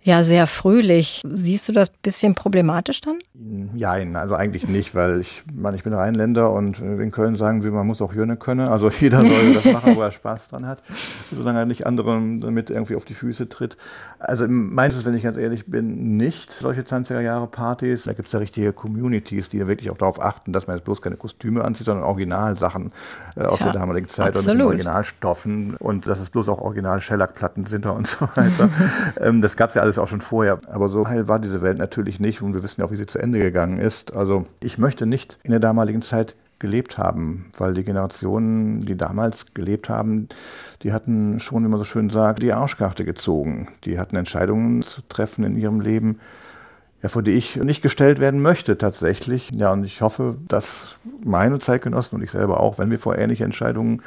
[0.03, 1.21] ja sehr fröhlich.
[1.25, 3.19] Siehst du das bisschen problematisch dann?
[3.33, 7.71] Nein, also eigentlich nicht, weil ich meine, ich bin Rheinländer und in Köln sagen wir,
[7.71, 8.67] man muss auch Jöne können.
[8.67, 10.83] Also jeder soll das machen, wo er Spaß dran hat,
[11.31, 13.77] solange er nicht anderen damit irgendwie auf die Füße tritt.
[14.19, 18.03] Also meins ist, wenn ich ganz ehrlich bin, nicht solche 20er Jahre Partys.
[18.03, 21.01] Da gibt es ja richtige Communities, die wirklich auch darauf achten, dass man jetzt bloß
[21.01, 22.91] keine Kostüme anzieht, sondern Originalsachen
[23.35, 24.51] äh, aus ja, der damaligen Zeit absolut.
[24.51, 28.69] und mit Originalstoffen und dass es bloß auch Original Shellac-Platten sind und so weiter.
[29.19, 30.59] ähm, das gab es ja alles alles auch schon vorher.
[30.67, 33.05] Aber so heil war diese Welt natürlich nicht und wir wissen ja auch, wie sie
[33.05, 34.15] zu Ende gegangen ist.
[34.15, 39.53] Also ich möchte nicht in der damaligen Zeit gelebt haben, weil die Generationen, die damals
[39.53, 40.29] gelebt haben,
[40.83, 43.67] die hatten schon, wie man so schön sagt, die Arschkarte gezogen.
[43.83, 46.19] Die hatten Entscheidungen zu treffen in ihrem Leben,
[47.01, 49.49] ja, vor die ich nicht gestellt werden möchte tatsächlich.
[49.55, 53.43] Ja, und ich hoffe, dass meine Zeitgenossen und ich selber auch, wenn wir vor ähnliche
[53.43, 54.03] Entscheidungen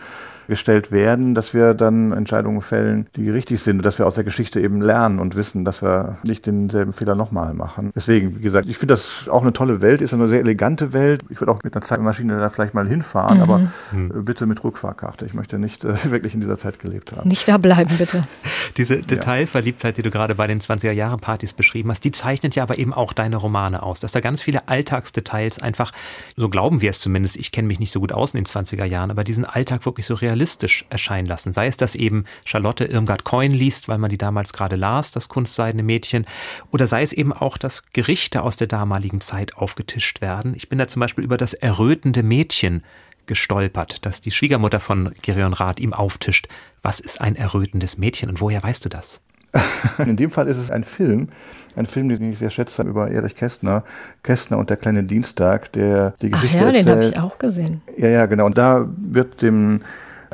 [0.48, 4.60] gestellt werden, dass wir dann Entscheidungen fällen, die richtig sind, dass wir aus der Geschichte
[4.60, 7.90] eben lernen und wissen, dass wir nicht denselben Fehler nochmal machen.
[7.94, 11.22] Deswegen, wie gesagt, ich finde das auch eine tolle Welt, ist eine sehr elegante Welt.
[11.30, 13.42] Ich würde auch mit einer Zeitmaschine da vielleicht mal hinfahren, mhm.
[13.42, 13.58] aber
[13.92, 14.24] mhm.
[14.24, 15.26] bitte mit Rückfahrkarte.
[15.26, 17.28] Ich möchte nicht äh, wirklich in dieser Zeit gelebt haben.
[17.28, 18.24] Nicht da bleiben, bitte.
[18.76, 22.92] Diese Detailverliebtheit, die du gerade bei den 20er-Jahre-Partys beschrieben hast, die zeichnet ja aber eben
[22.92, 25.92] auch deine Romane aus, dass da ganz viele Alltagsdetails einfach,
[26.36, 28.84] so glauben wir es zumindest, ich kenne mich nicht so gut aus in den 20er
[28.84, 31.52] Jahren, aber diesen Alltag wirklich so real realistisch erscheinen lassen.
[31.52, 35.28] Sei es, dass eben Charlotte Irmgard Coin liest, weil man die damals gerade las, das
[35.28, 36.26] kunstseidene Mädchen,
[36.72, 40.54] oder sei es eben auch, dass Gerichte aus der damaligen Zeit aufgetischt werden.
[40.56, 42.82] Ich bin da zum Beispiel über das errötende Mädchen
[43.26, 46.48] gestolpert, das die Schwiegermutter von Gerion Rath ihm auftischt.
[46.82, 49.20] Was ist ein errötendes Mädchen und woher weißt du das?
[49.98, 51.28] In dem Fall ist es ein Film,
[51.76, 53.84] ein Film, den ich sehr schätze, über Erich Kästner,
[54.24, 56.86] Kästner und der kleine Dienstag, der die Geschichte Ach ja, erzählt.
[56.86, 57.80] den habe ich auch gesehen.
[57.96, 58.46] Ja, ja, genau.
[58.46, 59.80] Und da wird dem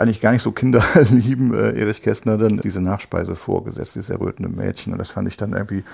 [0.00, 4.92] eigentlich gar nicht so kinderlieben äh, Erich Kästner dann diese Nachspeise vorgesetzt, dieses errötende Mädchen.
[4.92, 5.84] Und das fand ich dann irgendwie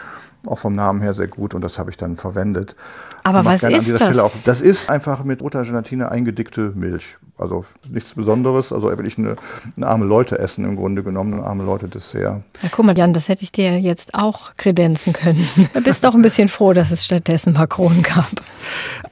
[0.47, 2.77] auch vom Namen her sehr gut und das habe ich dann verwendet.
[3.25, 4.19] Aber was ist das?
[4.19, 7.17] Auch, das ist einfach mit roter Gelatine eingedickte Milch.
[7.39, 9.37] Also nichts Besonderes, also wirklich eine,
[9.77, 12.43] eine arme Leute essen im Grunde genommen, ein arme Leute Dessert.
[12.63, 15.47] Ja, guck mal, Jan, das hätte ich dir jetzt auch kredenzen können.
[15.75, 18.31] Du bist doch ein bisschen froh, dass es stattdessen Makronen gab.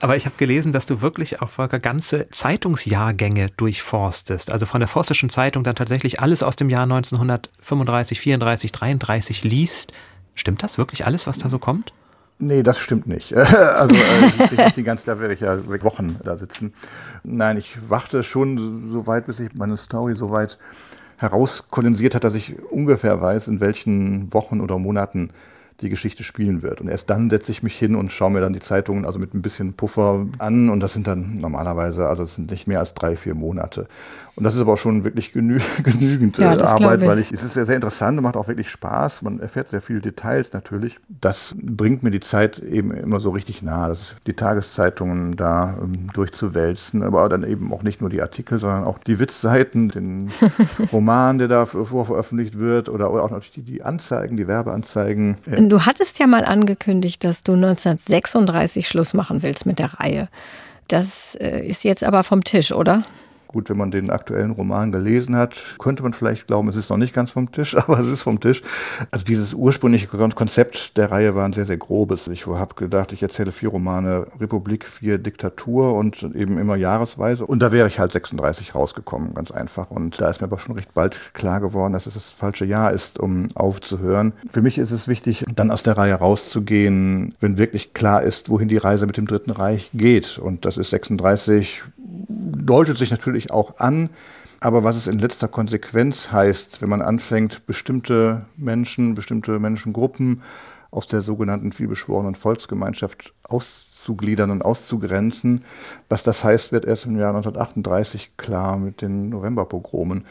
[0.01, 1.51] Aber ich habe gelesen, dass du wirklich auch
[1.83, 4.51] ganze Zeitungsjahrgänge durchforstest.
[4.51, 9.93] Also von der Forstischen Zeitung dann tatsächlich alles aus dem Jahr 1935, 34, 33 liest.
[10.35, 11.93] Stimmt das wirklich alles, was da so kommt?
[12.39, 13.35] Nee, das stimmt nicht.
[13.37, 16.75] also äh, nicht die ganze, da werde ich ja Wochen da sitzen.
[17.23, 20.59] Nein, ich warte schon so weit, bis ich meine Story so weit
[21.19, 25.31] herauskondensiert hat, dass ich ungefähr weiß, in welchen Wochen oder Monaten
[25.81, 26.81] die Geschichte spielen wird.
[26.81, 29.35] Und erst dann setze ich mich hin und schaue mir dann die Zeitungen also mit
[29.35, 30.71] ein bisschen Puffer an.
[30.71, 33.89] Und das sind dann normalerweise, also es sind nicht mehr als drei, vier Monate.
[34.37, 37.55] Und das ist aber auch schon wirklich genü genügend ja, Arbeit, weil ich, es ist
[37.55, 39.23] sehr, sehr interessant und macht auch wirklich Spaß.
[39.23, 40.99] Man erfährt sehr viele Details natürlich.
[41.09, 43.89] Das bringt mir die Zeit eben immer so richtig nahe.
[43.89, 48.59] Das ist die Tageszeitungen da um, durchzuwälzen, aber dann eben auch nicht nur die Artikel,
[48.59, 50.33] sondern auch die Witzseiten, den
[50.93, 55.37] Roman, der da vorveröffentlicht wird oder, oder auch natürlich die, Anzeigen, die Werbeanzeigen.
[55.47, 60.29] Du hattest ja mal angekündigt, dass du 1936 Schluss machen willst mit der Reihe.
[60.89, 63.05] Das äh, ist jetzt aber vom Tisch, oder?
[63.55, 66.97] Gut, wenn man den aktuellen Roman gelesen hat, könnte man vielleicht glauben, es ist noch
[66.97, 68.63] nicht ganz vom Tisch, aber es ist vom Tisch.
[69.13, 72.27] Also dieses ursprüngliche Konzept der Reihe war ein sehr, sehr grobes.
[72.27, 77.47] Ich habe gedacht, ich erzähle vier Romane Republik, vier Diktatur und eben immer jahresweise.
[77.47, 79.89] Und da wäre ich halt 36 rausgekommen, ganz einfach.
[79.93, 82.91] Und da ist mir aber schon recht bald klar geworden, dass es das falsche Jahr
[82.91, 84.33] ist, um aufzuhören.
[84.51, 88.67] Für mich ist es wichtig, dann aus der Reihe rauszugehen, wenn wirklich klar ist, wohin
[88.67, 90.39] die Reise mit dem Dritten Reich geht.
[90.39, 91.85] Und das ist 36
[92.29, 94.11] deutet sich natürlich auch an,
[94.61, 100.43] aber was es in letzter Konsequenz heißt, wenn man anfängt, bestimmte Menschen, bestimmte Menschengruppen
[100.91, 105.65] aus der sogenannten vielbeschworenen Volksgemeinschaft auszugliedern und auszugrenzen,
[106.09, 110.25] was das heißt, wird erst im Jahr 1938 klar mit den Novemberpogromen.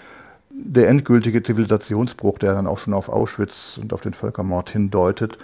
[0.50, 5.38] Der endgültige Zivilisationsbruch, der dann auch schon auf Auschwitz und auf den Völkermord hindeutet,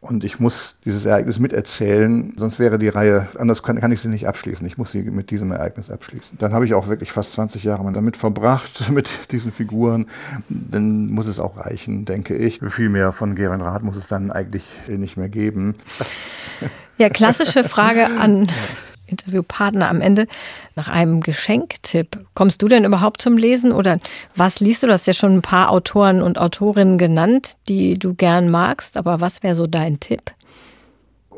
[0.00, 4.08] und ich muss dieses Ereignis miterzählen, sonst wäre die Reihe, anders kann, kann ich sie
[4.08, 4.66] nicht abschließen.
[4.66, 6.38] Ich muss sie mit diesem Ereignis abschließen.
[6.38, 10.06] Dann habe ich auch wirklich fast 20 Jahre damit verbracht, mit diesen Figuren.
[10.48, 12.60] Dann muss es auch reichen, denke ich.
[12.68, 15.74] Viel mehr von Geren Rath muss es dann eigentlich nicht mehr geben.
[16.98, 18.48] Ja, klassische Frage an
[19.06, 20.26] Interviewpartner am Ende
[20.74, 22.26] nach einem Geschenktipp.
[22.34, 23.98] Kommst du denn überhaupt zum Lesen oder
[24.34, 24.86] was liest du?
[24.86, 29.20] Du hast ja schon ein paar Autoren und Autorinnen genannt, die du gern magst, aber
[29.20, 30.32] was wäre so dein Tipp?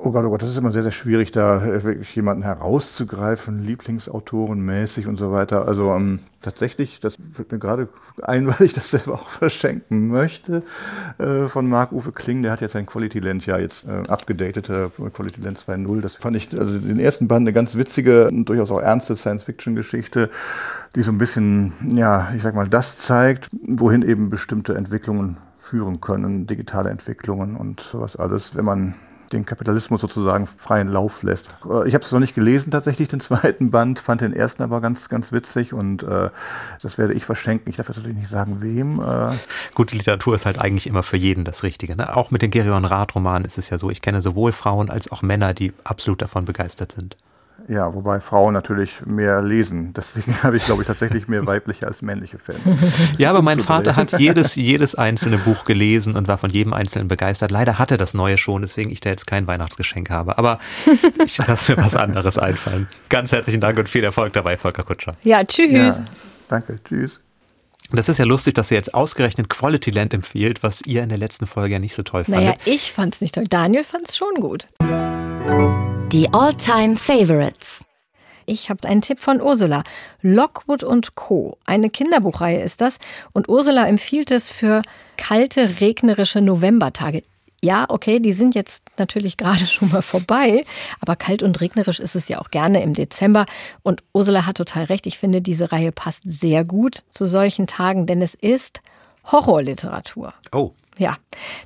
[0.00, 3.64] Oh Gott, oh Gott, das ist immer sehr, sehr schwierig, da äh, wirklich jemanden herauszugreifen,
[3.64, 5.66] Lieblingsautorenmäßig und so weiter.
[5.66, 7.88] Also ähm, tatsächlich, das fällt mir gerade
[8.22, 10.62] ein, weil ich das selber auch verschenken möchte,
[11.18, 12.42] äh, von Marc-Uwe Kling.
[12.42, 16.00] Der hat jetzt sein Quality Land ja jetzt äh, abgedatete Quality Land 2.0.
[16.00, 20.30] Das fand ich, also den ersten Band eine ganz witzige und durchaus auch ernste Science-Fiction-Geschichte,
[20.94, 26.00] die so ein bisschen, ja, ich sag mal, das zeigt, wohin eben bestimmte Entwicklungen führen
[26.00, 28.94] können, digitale Entwicklungen und sowas alles, wenn man
[29.32, 31.48] den Kapitalismus sozusagen freien Lauf lässt.
[31.64, 34.80] Äh, ich habe es noch nicht gelesen tatsächlich, den zweiten Band, fand den ersten aber
[34.80, 36.30] ganz, ganz witzig und äh,
[36.82, 37.70] das werde ich verschenken.
[37.70, 39.00] Ich darf jetzt natürlich nicht sagen, wem.
[39.00, 39.34] Äh.
[39.74, 41.96] Gute Literatur ist halt eigentlich immer für jeden das Richtige.
[41.96, 42.16] Ne?
[42.16, 45.22] Auch mit den Gerion Rath-Romanen ist es ja so, ich kenne sowohl Frauen als auch
[45.22, 47.16] Männer, die absolut davon begeistert sind.
[47.68, 49.92] Ja, wobei Frauen natürlich mehr lesen.
[49.92, 52.60] Deswegen habe ich, glaube ich, tatsächlich mehr weibliche als männliche Fans.
[53.18, 57.08] ja, aber mein Vater hat jedes, jedes einzelne Buch gelesen und war von jedem einzelnen
[57.08, 57.50] begeistert.
[57.50, 60.38] Leider hatte das neue schon, deswegen ich da jetzt kein Weihnachtsgeschenk habe.
[60.38, 60.60] Aber
[61.24, 62.88] ich lasse mir was anderes einfallen.
[63.10, 65.12] Ganz herzlichen Dank und viel Erfolg dabei, Volker Kutscher.
[65.22, 65.70] Ja, tschüss.
[65.98, 66.04] Ja,
[66.48, 67.20] danke, tschüss.
[67.90, 71.18] Das ist ja lustig, dass ihr jetzt ausgerechnet Quality Land empfiehlt, was ihr in der
[71.18, 72.44] letzten Folge ja nicht so toll fandet.
[72.44, 73.44] Naja, ich fand es nicht toll.
[73.48, 74.68] Daniel fand es schon gut.
[75.48, 77.86] Die All-Time Favorites.
[78.44, 79.82] Ich habe einen Tipp von Ursula.
[80.20, 81.56] Lockwood und Co.
[81.64, 82.98] Eine Kinderbuchreihe ist das.
[83.32, 84.82] Und Ursula empfiehlt es für
[85.16, 87.22] kalte, regnerische Novembertage.
[87.62, 90.64] Ja, okay, die sind jetzt natürlich gerade schon mal vorbei,
[91.00, 93.46] aber kalt und regnerisch ist es ja auch gerne im Dezember.
[93.82, 95.06] Und Ursula hat total recht.
[95.06, 98.80] Ich finde, diese Reihe passt sehr gut zu solchen Tagen, denn es ist
[99.24, 100.34] Horrorliteratur.
[100.52, 100.72] Oh.
[100.98, 101.16] Ja,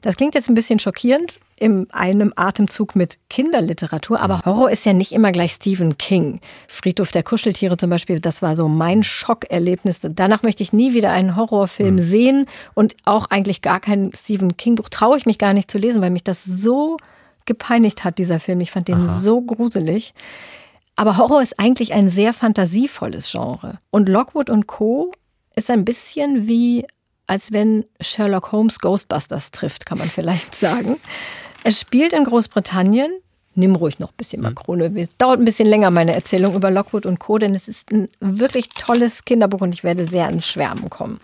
[0.02, 4.46] das klingt jetzt ein bisschen schockierend in einem Atemzug mit Kinderliteratur, aber mhm.
[4.46, 6.40] Horror ist ja nicht immer gleich Stephen King.
[6.66, 10.01] Friedhof der Kuscheltiere zum Beispiel, das war so mein Schockerlebnis.
[10.03, 12.03] Danach möchte ich nie wieder einen Horrorfilm mhm.
[12.03, 16.03] sehen und auch eigentlich gar kein Stephen King-Buch traue ich mich gar nicht zu lesen,
[16.03, 16.96] weil mich das so
[17.46, 18.61] gepeinigt hat, dieser Film.
[18.61, 19.20] Ich fand den Aha.
[19.20, 20.14] so gruselig.
[20.96, 23.79] Aber Horror ist eigentlich ein sehr fantasievolles Genre.
[23.90, 25.12] Und Lockwood und Co.
[25.55, 26.85] ist ein bisschen wie
[27.27, 30.98] als wenn Sherlock Holmes Ghostbusters trifft, kann man vielleicht sagen.
[31.64, 33.12] Es spielt in Großbritannien.
[33.55, 34.48] Nimm ruhig noch ein bisschen mhm.
[34.48, 34.90] Makrone.
[34.96, 38.09] Es dauert ein bisschen länger, meine Erzählung über Lockwood und Co., denn es ist ein
[38.18, 41.20] wirklich tolles Kinderbuch und ich werde sehr ins Schwärmen kommen.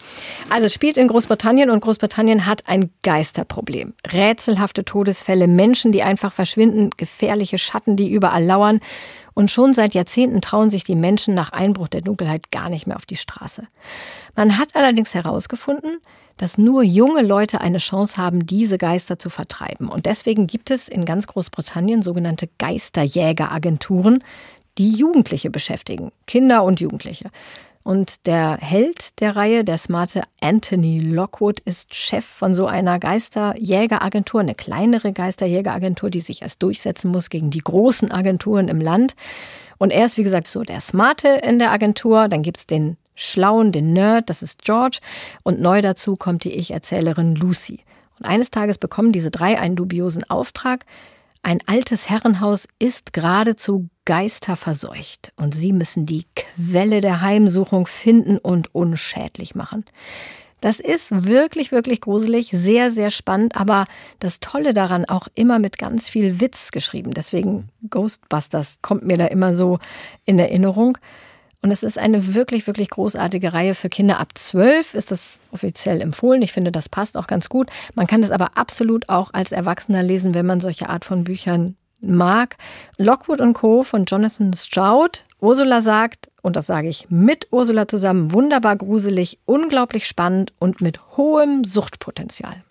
[0.51, 3.95] Also es spielt in Großbritannien und Großbritannien hat ein Geisterproblem.
[4.13, 8.81] Rätselhafte Todesfälle, Menschen, die einfach verschwinden, gefährliche Schatten, die überall lauern.
[9.39, 12.97] Und schon seit Jahrzehnten trauen sich die Menschen nach Einbruch der Dunkelheit gar nicht mehr
[12.97, 13.69] auf die Straße.
[14.35, 15.99] Man hat allerdings herausgefunden,
[16.39, 19.91] dass nur junge Leute eine Chance haben, diese Geister zu vertreiben.
[19.91, 24.25] Und deswegen gibt es in ganz Großbritannien sogenannte Geisterjägeragenturen,
[24.77, 27.31] die Jugendliche beschäftigen, Kinder und Jugendliche.
[27.89, 34.41] Und der Held der Reihe, der smarte Anthony Lockwood, ist Chef von so einer Geisterjägeragentur,
[34.41, 39.17] eine kleinere Geisterjägeragentur, die sich erst durchsetzen muss gegen die großen Agenturen im Land.
[39.79, 42.29] Und er ist, wie gesagt, so der Smarte in der Agentur.
[42.29, 44.99] Dann gibt es den Schlauen, den Nerd, das ist George.
[45.43, 47.85] Und neu dazu kommt die Ich-Erzählerin Lucy.
[48.19, 50.85] Und eines Tages bekommen diese drei einen dubiosen Auftrag.
[51.43, 58.75] Ein altes Herrenhaus ist geradezu geisterverseucht und sie müssen die Quelle der Heimsuchung finden und
[58.75, 59.85] unschädlich machen.
[60.61, 63.87] Das ist wirklich, wirklich gruselig, sehr, sehr spannend, aber
[64.19, 67.15] das Tolle daran auch immer mit ganz viel Witz geschrieben.
[67.15, 69.79] Deswegen Ghostbusters kommt mir da immer so
[70.25, 70.99] in Erinnerung.
[71.61, 74.21] Und es ist eine wirklich, wirklich großartige Reihe für Kinder.
[74.21, 76.43] Ab zwölf ist das offiziell empfohlen.
[76.43, 77.69] Ich finde, das passt auch ganz gut.
[77.95, 81.77] Man kann das aber absolut auch als Erwachsener lesen, wenn man solche Art von Büchern
[82.01, 82.57] mag.
[82.97, 83.83] Lockwood und Co.
[83.83, 85.25] von Jonathan Stroud.
[85.41, 91.17] Ursula sagt, und das sage ich mit Ursula zusammen, wunderbar gruselig, unglaublich spannend und mit
[91.17, 92.63] hohem Suchtpotenzial.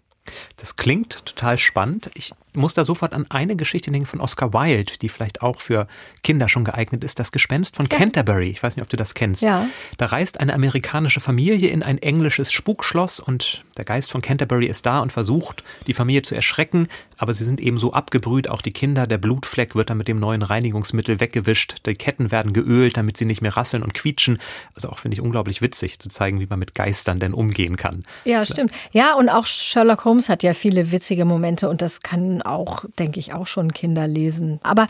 [0.57, 2.09] Das klingt total spannend.
[2.13, 5.87] Ich muss da sofort an eine Geschichte denken von Oscar Wilde, die vielleicht auch für
[6.23, 7.19] Kinder schon geeignet ist.
[7.19, 7.97] Das Gespenst von ja.
[7.97, 8.49] Canterbury.
[8.49, 9.43] Ich weiß nicht, ob du das kennst.
[9.43, 9.67] Ja.
[9.97, 14.85] Da reist eine amerikanische Familie in ein englisches Spukschloss und der Geist von Canterbury ist
[14.85, 16.87] da und versucht, die Familie zu erschrecken.
[17.17, 19.07] Aber sie sind eben so abgebrüht, auch die Kinder.
[19.07, 21.85] Der Blutfleck wird dann mit dem neuen Reinigungsmittel weggewischt.
[21.85, 24.39] Die Ketten werden geölt, damit sie nicht mehr rasseln und quietschen.
[24.73, 28.03] Also auch finde ich unglaublich witzig zu zeigen, wie man mit Geistern denn umgehen kann.
[28.25, 28.71] Ja, stimmt.
[28.91, 33.19] Ja, und auch Sherlock Holmes hat ja viele witzige Momente und das kann auch, denke
[33.19, 34.59] ich, auch schon Kinder lesen.
[34.63, 34.87] Aber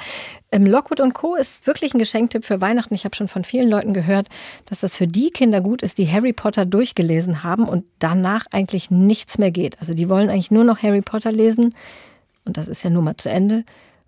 [0.52, 1.36] ähm, Lockwood und Co.
[1.36, 2.94] ist wirklich ein Geschenktipp für Weihnachten.
[2.94, 4.28] Ich habe schon von vielen Leuten gehört,
[4.66, 8.92] dass das für die Kinder gut ist, die Harry Potter durchgelesen haben und danach eigentlich
[8.92, 9.80] nichts mehr geht.
[9.80, 11.74] Also die wollen eigentlich nur noch Harry Potter lesen
[12.46, 13.64] und das ist ja nur mal zu Ende.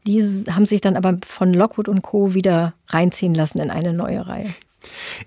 [0.08, 2.34] Die haben sich dann aber von Lockwood und Co.
[2.34, 4.48] wieder reinziehen lassen in eine neue Reihe.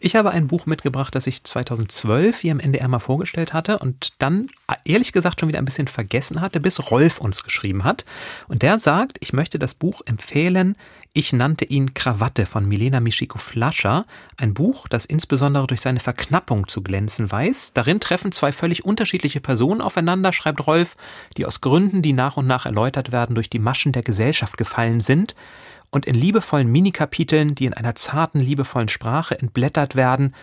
[0.00, 4.12] Ich habe ein Buch mitgebracht, das ich 2012 hier im NDR mal vorgestellt hatte und
[4.18, 4.48] dann
[4.84, 8.04] ehrlich gesagt schon wieder ein bisschen vergessen hatte, bis Rolf uns geschrieben hat.
[8.48, 10.76] Und der sagt, ich möchte das Buch empfehlen.
[11.12, 14.06] Ich nannte ihn Krawatte von Milena Mischiko Flascher.
[14.38, 17.72] Ein Buch, das insbesondere durch seine Verknappung zu glänzen weiß.
[17.74, 20.96] Darin treffen zwei völlig unterschiedliche Personen aufeinander, schreibt Rolf,
[21.36, 25.00] die aus Gründen, die nach und nach erläutert werden, durch die Maschen der Gesellschaft gefallen
[25.00, 25.34] sind
[25.92, 30.34] und in liebevollen Minikapiteln, die in einer zarten, liebevollen Sprache entblättert werden,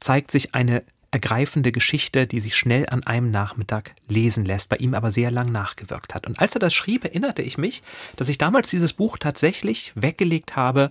[0.00, 0.82] zeigt sich eine
[1.12, 5.52] ergreifende Geschichte, die sich schnell an einem Nachmittag lesen lässt, bei ihm aber sehr lang
[5.52, 6.26] nachgewirkt hat.
[6.26, 7.84] Und als er das schrieb, erinnerte ich mich,
[8.16, 10.90] dass ich damals dieses Buch tatsächlich weggelegt habe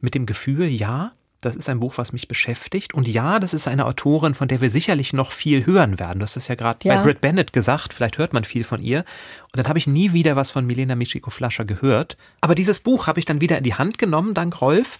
[0.00, 2.94] mit dem Gefühl, ja, das ist ein Buch, was mich beschäftigt.
[2.94, 6.20] Und ja, das ist eine Autorin, von der wir sicherlich noch viel hören werden.
[6.20, 6.96] Du hast es ja gerade ja.
[6.96, 7.92] bei Britt Bennett gesagt.
[7.92, 9.00] Vielleicht hört man viel von ihr.
[9.00, 12.16] Und dann habe ich nie wieder was von Milena Michiko Flascher gehört.
[12.40, 14.98] Aber dieses Buch habe ich dann wieder in die Hand genommen, dank Rolf.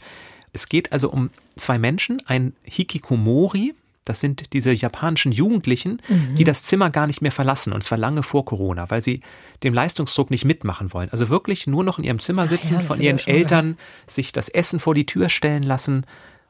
[0.52, 3.74] Es geht also um zwei Menschen, ein Hikikomori,
[4.06, 6.36] das sind diese japanischen Jugendlichen, mhm.
[6.36, 9.20] die das Zimmer gar nicht mehr verlassen, und zwar lange vor Corona, weil sie
[9.62, 11.10] dem Leistungsdruck nicht mitmachen wollen.
[11.10, 13.76] Also wirklich nur noch in ihrem Zimmer sitzen, ja, von ihren Eltern geil.
[14.06, 16.06] sich das Essen vor die Tür stellen lassen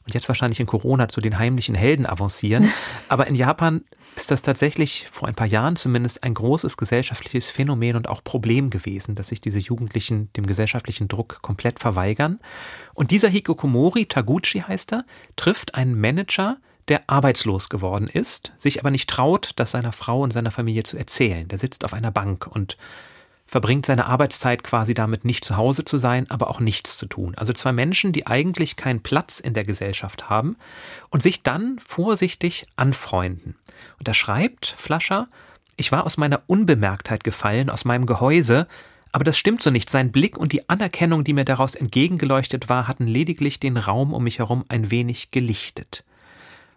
[0.07, 2.73] und jetzt wahrscheinlich in Corona zu den heimlichen Helden avancieren.
[3.09, 3.85] Aber in Japan
[4.15, 8.71] ist das tatsächlich vor ein paar Jahren zumindest ein großes gesellschaftliches Phänomen und auch Problem
[8.71, 12.39] gewesen, dass sich diese Jugendlichen dem gesellschaftlichen Druck komplett verweigern.
[12.95, 15.05] Und dieser Hikokomori, Taguchi heißt er,
[15.35, 20.33] trifft einen Manager, der arbeitslos geworden ist, sich aber nicht traut, das seiner Frau und
[20.33, 21.49] seiner Familie zu erzählen.
[21.49, 22.77] Der sitzt auf einer Bank und
[23.47, 27.35] verbringt seine Arbeitszeit quasi damit, nicht zu Hause zu sein, aber auch nichts zu tun.
[27.37, 30.57] Also zwei Menschen, die eigentlich keinen Platz in der Gesellschaft haben
[31.11, 33.57] und sich dann vorsichtig anfreunden.
[33.99, 35.29] Und da schreibt Flascher,
[35.77, 38.67] ich war aus meiner Unbemerktheit gefallen, aus meinem Gehäuse,
[39.13, 39.91] aber das stimmt so nicht.
[39.91, 44.25] Sein Blick und die Anerkennung, die mir daraus entgegengeleuchtet war, hatten lediglich den Raum um
[44.25, 46.05] mich herum ein wenig gelichtet.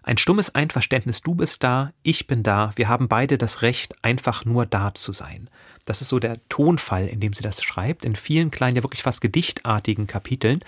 [0.10, 4.44] Ein stummes Einverständnis, du bist da, ich bin da, wir haben beide das Recht, einfach
[4.44, 5.52] nur da zu sein.
[5.86, 9.04] Das ist so der Tonfall, in dem sie das schreibt, in vielen kleinen, ja wirklich
[9.04, 10.62] fast gedichtartigen Kapiteln,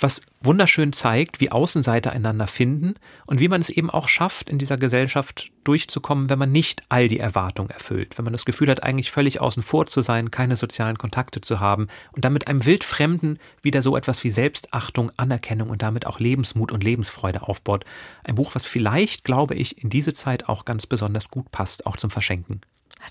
[0.00, 2.94] was wunderschön zeigt, wie Außenseiter einander finden
[3.26, 7.08] und wie man es eben auch schafft, in dieser Gesellschaft durchzukommen, wenn man nicht all
[7.08, 10.56] die Erwartungen erfüllt, wenn man das Gefühl hat, eigentlich völlig außen vor zu sein, keine
[10.56, 15.82] sozialen Kontakte zu haben und damit einem Wildfremden wieder so etwas wie Selbstachtung, Anerkennung und
[15.82, 17.84] damit auch Lebensmut und Lebensfreude aufbaut.
[18.24, 21.96] Ein Buch, was vielleicht, glaube ich, in diese Zeit auch ganz besonders gut passt, auch
[21.96, 22.60] zum Verschenken.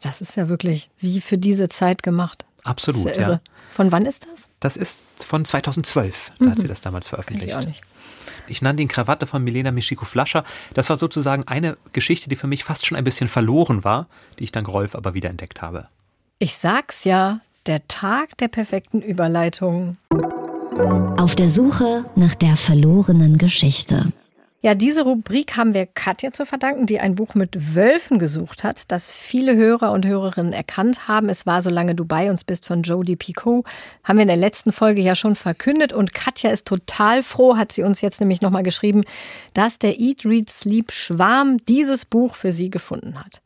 [0.01, 2.45] Das ist ja wirklich wie für diese Zeit gemacht.
[2.63, 3.41] Absolut, ja, ja.
[3.71, 4.47] Von wann ist das?
[4.63, 6.51] Das ist von 2012, da mhm.
[6.51, 7.49] hat sie das damals veröffentlicht.
[7.49, 7.81] Ich, auch nicht.
[8.47, 10.45] ich nannte ihn Krawatte von Milena Mischiko Flascher.
[10.73, 14.07] Das war sozusagen eine Geschichte, die für mich fast schon ein bisschen verloren war,
[14.39, 15.89] die ich dann Rolf aber wieder entdeckt habe.
[16.39, 19.97] Ich sag's ja, der Tag der perfekten Überleitung.
[21.17, 24.13] Auf der Suche nach der verlorenen Geschichte.
[24.65, 28.89] Ja, diese Rubrik haben wir Katja zu verdanken, die ein Buch mit Wölfen gesucht hat,
[28.93, 31.27] das viele Hörer und Hörerinnen erkannt haben.
[31.27, 33.65] Es war Solange du bei uns bist von Jodie Picot.
[34.05, 37.73] Haben wir in der letzten Folge ja schon verkündet und Katja ist total froh, hat
[37.73, 39.03] sie uns jetzt nämlich nochmal geschrieben,
[39.53, 43.41] dass der Eat, Read, Sleep Schwarm dieses Buch für sie gefunden hat.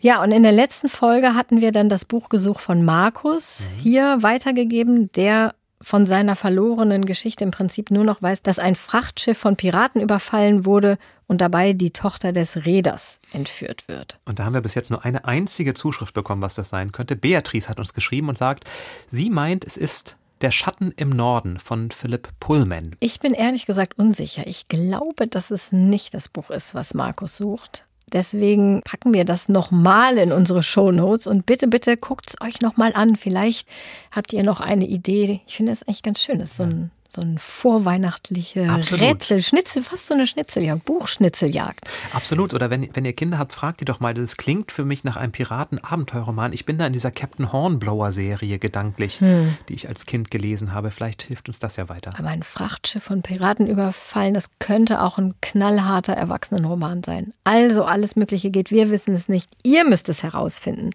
[0.00, 3.80] Ja, und in der letzten Folge hatten wir dann das Buchgesuch von Markus mhm.
[3.80, 5.54] hier weitergegeben, der
[5.86, 10.64] von seiner verlorenen Geschichte im Prinzip nur noch weiß, dass ein Frachtschiff von Piraten überfallen
[10.64, 14.18] wurde und dabei die Tochter des Reeders entführt wird.
[14.24, 17.14] Und da haben wir bis jetzt nur eine einzige Zuschrift bekommen, was das sein könnte.
[17.14, 18.64] Beatrice hat uns geschrieben und sagt,
[19.12, 22.96] sie meint, es ist Der Schatten im Norden von Philipp Pullman.
[22.98, 24.44] Ich bin ehrlich gesagt unsicher.
[24.44, 27.86] Ich glaube, dass es nicht das Buch ist, was Markus sucht.
[28.12, 32.92] Deswegen packen wir das nochmal in unsere Shownotes und bitte, bitte guckt es euch nochmal
[32.94, 33.16] an.
[33.16, 33.68] Vielleicht
[34.12, 35.40] habt ihr noch eine Idee.
[35.46, 36.38] Ich finde es eigentlich ganz schön.
[36.38, 39.02] Das ist so ein so ein vorweihnachtliche Absolut.
[39.02, 41.88] Rätsel, Schnitzel, fast so eine Schnitzeljagd, Buchschnitzeljagd.
[42.12, 42.54] Absolut.
[42.54, 45.16] Oder wenn, wenn ihr Kinder habt, fragt ihr doch mal, das klingt für mich nach
[45.16, 46.52] einem Piraten-Abenteuerroman.
[46.52, 49.56] Ich bin da in dieser Captain Hornblower-Serie gedanklich, hm.
[49.68, 50.90] die ich als Kind gelesen habe.
[50.90, 52.14] Vielleicht hilft uns das ja weiter.
[52.18, 57.32] Aber ein Frachtschiff von Piraten überfallen, das könnte auch ein knallharter Erwachsenenroman sein.
[57.44, 59.48] Also alles Mögliche geht, wir wissen es nicht.
[59.62, 60.90] Ihr müsst es herausfinden.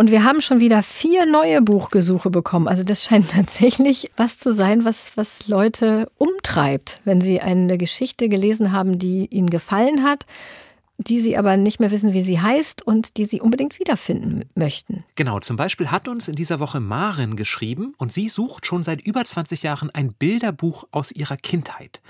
[0.00, 2.68] Und wir haben schon wieder vier neue Buchgesuche bekommen.
[2.68, 8.30] Also das scheint tatsächlich was zu sein, was, was Leute umtreibt, wenn sie eine Geschichte
[8.30, 10.24] gelesen haben, die ihnen gefallen hat,
[10.96, 15.04] die sie aber nicht mehr wissen, wie sie heißt und die sie unbedingt wiederfinden möchten.
[15.16, 19.02] Genau, zum Beispiel hat uns in dieser Woche Maren geschrieben und sie sucht schon seit
[19.06, 22.00] über 20 Jahren ein Bilderbuch aus ihrer Kindheit.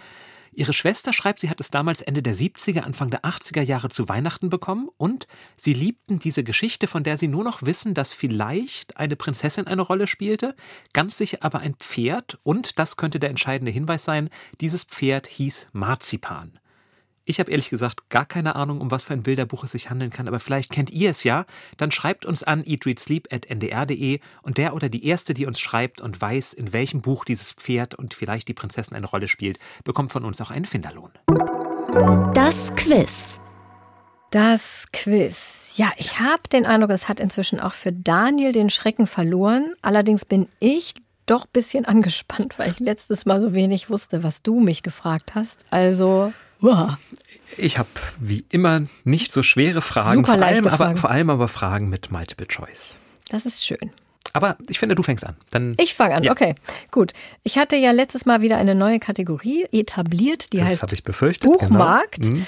[0.52, 4.08] Ihre Schwester schreibt, sie hat es damals Ende der 70er, Anfang der 80er Jahre zu
[4.08, 5.26] Weihnachten bekommen und
[5.56, 9.82] sie liebten diese Geschichte, von der sie nur noch wissen, dass vielleicht eine Prinzessin eine
[9.82, 10.54] Rolle spielte,
[10.92, 14.30] ganz sicher aber ein Pferd und, das könnte der entscheidende Hinweis sein,
[14.60, 16.59] dieses Pferd hieß Marzipan.
[17.24, 20.10] Ich habe ehrlich gesagt gar keine Ahnung, um was für ein Bilderbuch es sich handeln
[20.10, 21.44] kann, aber vielleicht kennt ihr es ja.
[21.76, 26.54] Dann schreibt uns an eatreadsleep.ndr.de und der oder die Erste, die uns schreibt und weiß,
[26.54, 30.40] in welchem Buch dieses Pferd und vielleicht die Prinzessin eine Rolle spielt, bekommt von uns
[30.40, 31.10] auch einen Finderlohn.
[32.34, 33.40] Das Quiz.
[34.30, 35.72] Das Quiz.
[35.76, 39.74] Ja, ich habe den Eindruck, es hat inzwischen auch für Daniel den Schrecken verloren.
[39.82, 40.94] Allerdings bin ich
[41.26, 45.34] doch ein bisschen angespannt, weil ich letztes Mal so wenig wusste, was du mich gefragt
[45.34, 45.64] hast.
[45.70, 46.32] Also
[47.56, 47.88] ich habe
[48.18, 50.82] wie immer nicht so schwere Fragen, Super vor allem, Fragen.
[50.82, 52.98] aber vor allem aber Fragen mit Multiple Choice.
[53.30, 53.92] Das ist schön.
[54.32, 55.36] Aber ich finde, du fängst an.
[55.50, 56.30] Dann, ich fange an, ja.
[56.30, 56.54] okay.
[56.90, 57.12] Gut.
[57.42, 61.58] Ich hatte ja letztes Mal wieder eine neue Kategorie etabliert, die das heißt genau.
[61.58, 62.20] Buchmarkt.
[62.20, 62.36] Genau.
[62.36, 62.46] Mhm.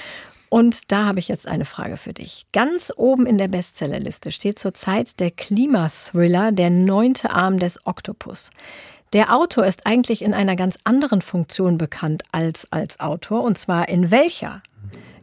[0.49, 2.45] Und da habe ich jetzt eine Frage für dich.
[2.53, 8.51] Ganz oben in der Bestsellerliste steht zurzeit der Klimathriller Der neunte Arm des Oktopus.
[9.13, 13.43] Der Autor ist eigentlich in einer ganz anderen Funktion bekannt als als Autor.
[13.43, 14.61] Und zwar in welcher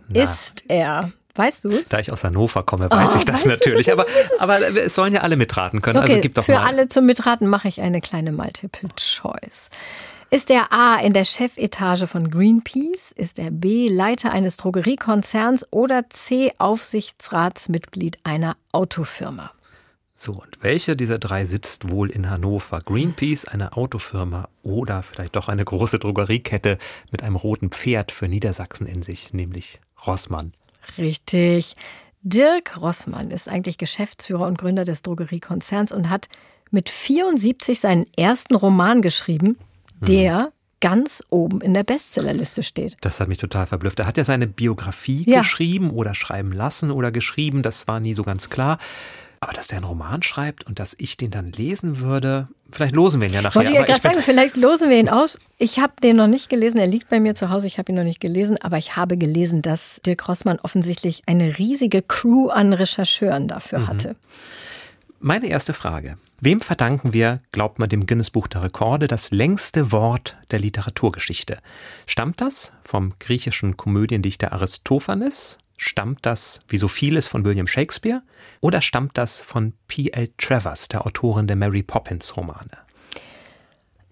[0.09, 0.23] Na.
[0.23, 1.13] ist er?
[1.35, 1.89] Weißt du es?
[1.89, 3.87] Da ich aus Hannover komme, weiß oh, ich das natürlich.
[3.87, 3.99] Das?
[3.99, 4.07] Aber,
[4.39, 5.99] aber es sollen ja alle mitraten können.
[5.99, 6.67] Okay, also gib doch für mal.
[6.67, 9.71] alle zum Mitraten mache ich eine kleine Multiple Choice.
[10.31, 13.13] Ist er A in der Chefetage von Greenpeace?
[13.17, 19.51] Ist er B Leiter eines Drogeriekonzerns oder C Aufsichtsratsmitglied einer Autofirma?
[20.23, 22.83] So, und welche dieser drei sitzt wohl in Hannover?
[22.83, 26.77] Greenpeace, eine Autofirma oder vielleicht doch eine große Drogeriekette
[27.11, 30.53] mit einem roten Pferd für Niedersachsen in sich, nämlich Rossmann.
[30.99, 31.75] Richtig.
[32.21, 36.29] Dirk Rossmann ist eigentlich Geschäftsführer und Gründer des Drogeriekonzerns und hat
[36.71, 39.57] mit 74 seinen ersten Roman geschrieben,
[40.01, 40.07] hm.
[40.07, 40.49] der hm.
[40.81, 42.99] ganz oben in der Bestsellerliste steht.
[43.01, 43.99] Das hat mich total verblüfft.
[44.01, 45.39] Er hat ja seine Biografie ja.
[45.39, 48.79] geschrieben oder schreiben lassen oder geschrieben, das war nie so ganz klar.
[49.43, 53.23] Aber dass der einen Roman schreibt und dass ich den dann lesen würde, vielleicht losen
[53.23, 53.57] wir ihn ja nachher.
[53.57, 55.39] Wollte ich ja gerade sagen, vielleicht losen wir ihn aus.
[55.57, 57.97] Ich habe den noch nicht gelesen, er liegt bei mir zu Hause, ich habe ihn
[57.97, 62.75] noch nicht gelesen, aber ich habe gelesen, dass Dirk Rossmann offensichtlich eine riesige Crew an
[62.75, 63.87] Rechercheuren dafür mhm.
[63.87, 64.17] hatte.
[65.21, 66.19] Meine erste Frage.
[66.41, 71.59] Wem verdanken wir, glaubt man dem Guinness Buch der Rekorde, das längste Wort der Literaturgeschichte?
[72.07, 78.21] Stammt das vom griechischen Komödiendichter Aristophanes, Stammt das, wie so vieles, von William Shakespeare?
[78.61, 80.29] Oder stammt das von P.L.
[80.37, 82.77] Travers, der Autorin der Mary Poppins Romane?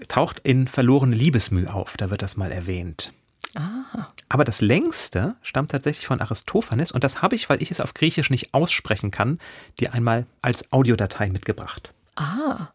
[0.06, 3.12] taucht in verlorene Liebesmüh auf, da wird das mal erwähnt.
[3.54, 4.12] Aha.
[4.28, 7.94] Aber das längste stammt tatsächlich von Aristophanes und das habe ich, weil ich es auf
[7.94, 9.40] Griechisch nicht aussprechen kann,
[9.80, 11.92] dir einmal als Audiodatei mitgebracht.
[12.14, 12.68] Ah.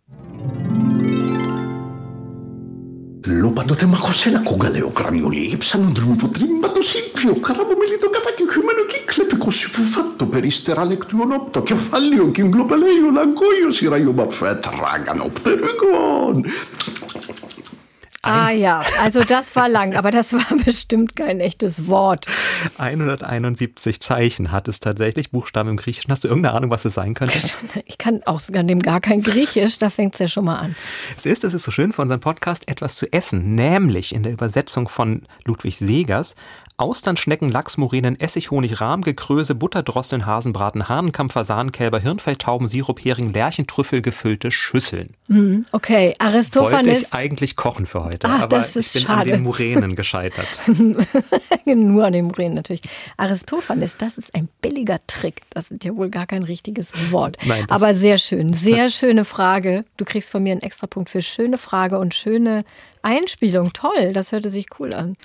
[3.25, 9.81] Λόπαντο τε μαχωσένα κόγκαλε ο κραμιολί, ύψανον δρυμβοτρύν παντοσύπιο, καραμομιλί το κατακυκλωμένο κύκλε, πικόσι που
[9.81, 16.45] φάτο περίστερα λεκτριονόπ, το κεφάλιο κύγκλο πελέιο, λαγκόιο σειραγιομπαφέ, τράγανο πτερυγόν.
[18.25, 22.25] Ah ja, also das war lang, aber das war bestimmt kein echtes Wort.
[22.77, 26.09] 171 Zeichen hat es tatsächlich, Buchstaben im Griechischen.
[26.09, 27.37] Hast du irgendeine Ahnung, was es sein könnte?
[27.85, 30.75] Ich kann außerdem gar kein Griechisch, da fängt es ja schon mal an.
[31.17, 34.31] Es ist, es ist so schön für unseren Podcast, etwas zu essen, nämlich in der
[34.31, 36.35] Übersetzung von Ludwig Segers
[36.77, 44.01] Austernschnecken, Lachsmurenen, Essig, Honig, Rahm, Gekröse, Butterdrosseln, Hasenbraten, Hahnenkamm, Fasanenkälber, Hirnfeld, Tauben, Sirup, Hering, Lärchentrüffel,
[44.01, 45.13] gefüllte Schüsseln.
[45.27, 46.87] Hm, okay, Aristophanes.
[46.87, 49.31] Wollte ich eigentlich kochen für heute, Ach, aber das ist ich bin schade.
[49.31, 50.47] an den Murenen gescheitert.
[51.65, 52.81] Nur an den Murenen natürlich.
[53.17, 55.41] Aristophanes, das ist ein billiger Trick.
[55.49, 57.37] Das ist ja wohl gar kein richtiges Wort.
[57.45, 59.85] Nein, aber sehr schön, sehr schöne Frage.
[59.97, 62.65] Du kriegst von mir einen Extrapunkt für schöne Frage und schöne
[63.01, 63.73] Einspielung.
[63.73, 65.17] Toll, das hörte sich cool an.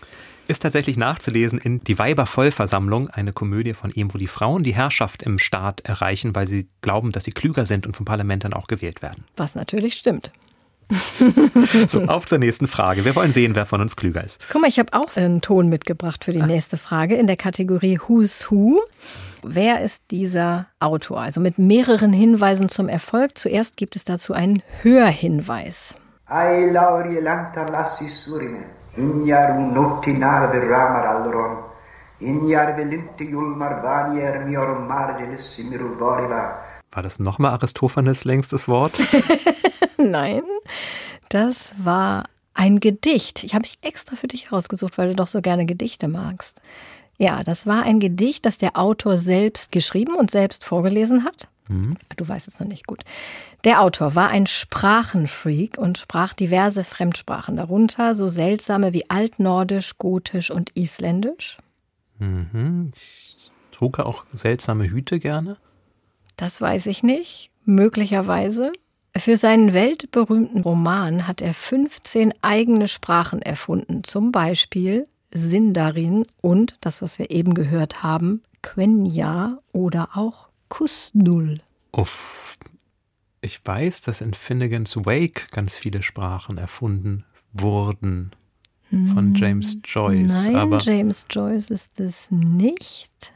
[0.49, 5.23] Ist tatsächlich nachzulesen in Die Weibervollversammlung, eine Komödie von ihm, wo die Frauen die Herrschaft
[5.23, 8.67] im Staat erreichen, weil sie glauben, dass sie klüger sind und vom Parlament dann auch
[8.67, 9.25] gewählt werden.
[9.37, 10.33] Was natürlich stimmt.
[11.89, 13.05] So, auf zur nächsten Frage.
[13.05, 14.41] Wir wollen sehen, wer von uns klüger ist.
[14.51, 18.01] Guck mal, ich habe auch einen Ton mitgebracht für die nächste Frage in der Kategorie
[18.07, 18.81] Who's Who.
[19.43, 21.21] Wer ist dieser Autor?
[21.21, 23.37] Also mit mehreren Hinweisen zum Erfolg.
[23.39, 25.95] Zuerst gibt es dazu einen Hörhinweis.
[26.27, 28.65] Ai lauri lantar lassis surime,
[28.97, 31.57] ignar un notti narve ramar alloron,
[32.21, 36.59] ignar velinte julmar vanier mior margelissimir voriva,
[36.93, 38.93] War das nochmal Aristophanes längstes Wort?
[40.03, 40.43] Nein,
[41.29, 42.25] das war
[42.55, 43.45] ein Gedicht.
[43.45, 46.61] Ich habe es extra für dich rausgesucht, weil du doch so gerne Gedichte magst.
[47.19, 51.49] Ja, das war ein Gedicht, das der Autor selbst geschrieben und selbst vorgelesen hat.
[52.17, 53.05] Du weißt es noch nicht gut.
[53.65, 60.51] Der Autor war ein Sprachenfreak und sprach diverse Fremdsprachen, darunter so seltsame wie Altnordisch, Gotisch
[60.51, 61.59] und Isländisch.
[62.19, 62.93] Mhm.
[62.95, 65.59] Ich trug auch seltsame Hüte gerne.
[66.37, 68.73] Das weiß ich nicht, möglicherweise.
[69.19, 77.03] Für seinen weltberühmten Roman hat er 15 eigene Sprachen erfunden, zum Beispiel Sindarin und das,
[77.03, 81.61] was wir eben gehört haben, Quenya oder auch Kusnul.
[81.93, 82.55] Uff.
[83.41, 88.33] Ich weiß, dass in Finnegans Wake ganz viele Sprachen erfunden wurden
[88.91, 90.45] von James Joyce.
[90.45, 93.33] Nein, aber James Joyce ist es nicht.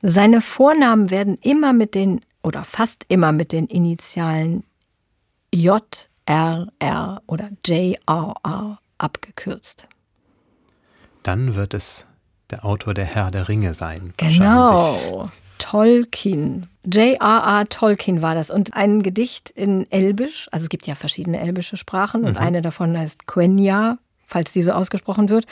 [0.00, 4.64] Seine Vornamen werden immer mit den, oder fast immer mit den Initialen
[5.54, 9.86] JRR oder JRR abgekürzt.
[11.22, 12.06] dann wird es
[12.50, 14.14] der Autor der Herr der Ringe sein.
[14.16, 15.30] Genau.
[15.58, 16.68] Tolkien.
[16.84, 17.68] J.R.R.
[17.68, 18.50] Tolkien war das.
[18.50, 22.96] Und ein Gedicht in Elbisch, also es gibt ja verschiedene elbische Sprachen und eine davon
[22.96, 25.46] heißt Quenya, falls die so ausgesprochen wird.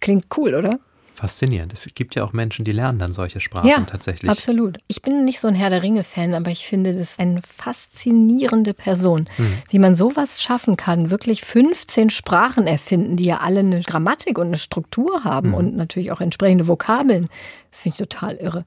[0.00, 0.78] Klingt cool, oder?
[1.18, 1.72] Faszinierend.
[1.72, 4.30] Es gibt ja auch Menschen, die lernen dann solche Sprachen ja, tatsächlich.
[4.30, 4.78] absolut.
[4.86, 9.26] Ich bin nicht so ein Herr der Ringe-Fan, aber ich finde das eine faszinierende Person,
[9.34, 9.58] Hm.
[9.68, 11.10] wie man sowas schaffen kann.
[11.10, 15.24] Wirklich 15 Sprachen erfinden, die ja alle eine Grammatik und eine Struktur Hm.
[15.24, 17.26] haben und natürlich auch entsprechende Vokabeln.
[17.72, 18.64] Das finde ich total irre.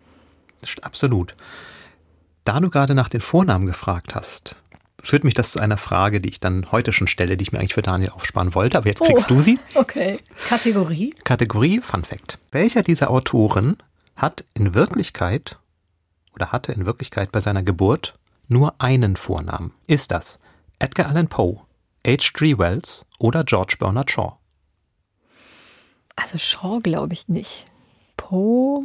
[0.82, 1.36] Absolut.
[2.44, 4.58] Da du gerade nach den Vornamen gefragt hast,
[5.02, 7.60] führt mich das zu einer Frage, die ich dann heute schon stelle, die ich mir
[7.60, 9.36] eigentlich für Daniel aufsparen wollte, aber jetzt kriegst Oh.
[9.36, 9.60] du sie.
[9.76, 10.20] Okay.
[10.48, 11.12] Kategorie?
[11.24, 12.40] Kategorie Fun Fact.
[12.52, 13.78] Welcher dieser Autoren
[14.16, 15.58] hat in Wirklichkeit
[16.34, 18.14] oder hatte in Wirklichkeit bei seiner Geburt
[18.48, 19.74] nur einen Vornamen?
[19.88, 20.40] Ist das
[20.80, 21.62] Edgar Allan Poe,
[22.06, 22.58] H.G.
[22.58, 24.34] Wells oder George Bernard Shaw?
[26.16, 27.66] Also Shaw glaube ich nicht.
[28.18, 28.84] Poe,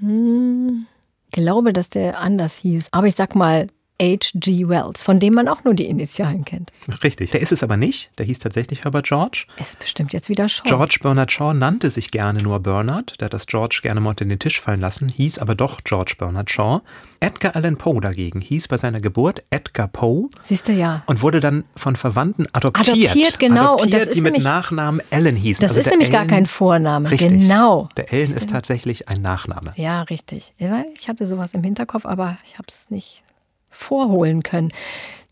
[0.00, 0.86] hm,
[1.32, 2.88] glaube, dass der anders hieß.
[2.92, 3.66] Aber ich sag mal
[4.00, 4.68] H.G.
[4.68, 6.70] Wells, von dem man auch nur die Initialen kennt.
[7.02, 7.30] Richtig.
[7.32, 8.10] Der ist es aber nicht.
[8.18, 9.46] Der hieß tatsächlich Herbert George.
[9.56, 10.62] Es ist bestimmt jetzt wieder Shaw.
[10.68, 14.24] George Bernard Shaw nannte sich gerne nur Bernard, der hat das George gerne mal unter
[14.24, 16.80] den Tisch fallen lassen, hieß aber doch George Bernard Shaw.
[17.20, 21.02] Edgar Allan Poe dagegen hieß bei seiner Geburt Edgar Poe Siehst du ja.
[21.06, 22.88] und wurde dann von Verwandten adoptiert.
[22.88, 23.72] Adoptiert, genau.
[23.72, 25.62] Und Adoptiert, das ist die mit nämlich- Nachnamen Allen hießen.
[25.62, 27.10] Das Also ist nämlich gar Allen- kein Vorname.
[27.10, 27.30] Richtig.
[27.30, 27.88] Genau.
[27.96, 29.72] Der Ellen ist tatsächlich ein Nachname.
[29.76, 30.54] Ja, richtig.
[30.94, 33.24] Ich hatte sowas im Hinterkopf, aber ich habe es nicht
[33.78, 34.72] vorholen können.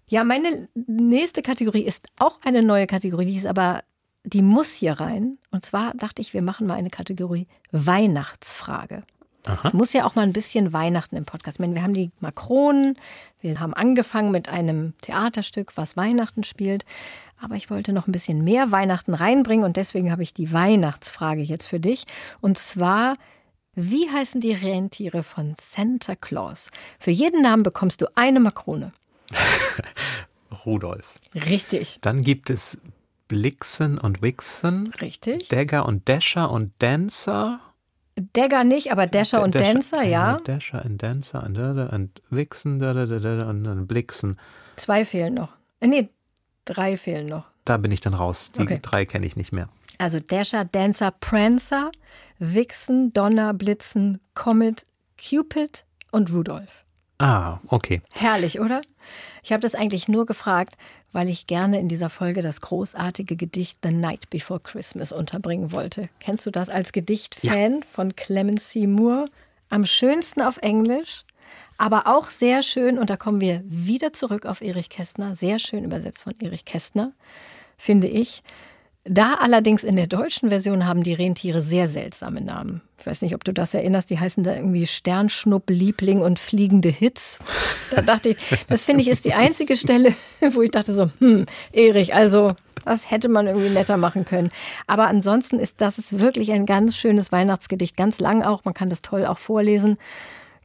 [0.06, 3.82] Ja, meine nächste Kategorie ist auch eine neue Kategorie, die ist aber,
[4.22, 5.38] die muss hier rein.
[5.50, 9.02] Und zwar dachte ich, wir machen mal eine Kategorie Weihnachtsfrage.
[9.62, 11.56] Es muss ja auch mal ein bisschen Weihnachten im Podcast.
[11.56, 12.96] Ich meine, wir haben die Makronen,
[13.40, 16.84] wir haben angefangen mit einem Theaterstück, was Weihnachten spielt.
[17.40, 21.42] Aber ich wollte noch ein bisschen mehr Weihnachten reinbringen und deswegen habe ich die Weihnachtsfrage
[21.42, 22.06] jetzt für dich.
[22.40, 23.16] Und zwar,
[23.76, 26.70] wie heißen die Rentiere von Santa Claus?
[26.98, 28.92] Für jeden Namen bekommst du eine Makrone.
[30.64, 31.14] Rudolf.
[31.34, 31.98] Richtig.
[32.00, 32.78] Dann gibt es
[33.28, 34.92] Blixen und Wixen.
[35.00, 35.48] Richtig.
[35.48, 37.60] Dagger und Dasher und Dancer.
[38.32, 40.40] Dagger nicht, aber Dasher und Dasher- Dancer, ja.
[40.44, 44.38] Dasher und Dancer und, und Wixen und Blixen.
[44.76, 45.52] Zwei fehlen noch.
[45.80, 46.08] Äh, Nee,
[46.64, 47.44] drei fehlen noch.
[47.64, 48.52] Da bin ich dann raus.
[48.56, 48.78] Die Okay.
[48.80, 49.68] drei kenne ich nicht mehr.
[49.98, 51.90] Also Dasher, Dancer, Prancer,
[52.38, 54.86] Vixen, Donner, Blitzen, Comet,
[55.18, 56.84] Cupid und Rudolph.
[57.18, 58.02] Ah, okay.
[58.10, 58.82] Herrlich, oder?
[59.42, 60.76] Ich habe das eigentlich nur gefragt,
[61.12, 66.10] weil ich gerne in dieser Folge das großartige Gedicht The Night Before Christmas unterbringen wollte.
[66.20, 69.26] Kennst du das als Gedichtfan von Clemency Moore?
[69.70, 71.24] Am schönsten auf Englisch,
[71.78, 75.84] aber auch sehr schön, und da kommen wir wieder zurück auf Erich Kästner, sehr schön
[75.84, 77.12] übersetzt von Erich Kästner,
[77.76, 78.42] finde ich.
[79.08, 82.82] Da allerdings in der deutschen Version haben die Rentiere sehr seltsame Namen.
[82.98, 86.88] Ich weiß nicht, ob du das erinnerst, die heißen da irgendwie Sternschnupp, Liebling und fliegende
[86.88, 87.38] Hits.
[87.92, 88.36] Da dachte ich,
[88.68, 90.16] das finde ich ist die einzige Stelle,
[90.50, 94.50] wo ich dachte so, hm, Erich, also das hätte man irgendwie netter machen können.
[94.88, 98.90] Aber ansonsten ist das ist wirklich ein ganz schönes Weihnachtsgedicht, ganz lang auch, man kann
[98.90, 99.98] das toll auch vorlesen.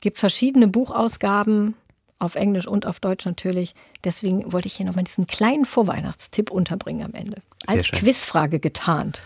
[0.01, 1.75] Gibt verschiedene Buchausgaben,
[2.21, 3.73] auf Englisch und auf Deutsch natürlich.
[4.03, 7.41] Deswegen wollte ich hier nochmal diesen kleinen Vorweihnachtstipp unterbringen am Ende.
[7.65, 7.99] Sehr Als schön.
[7.99, 9.21] Quizfrage getarnt.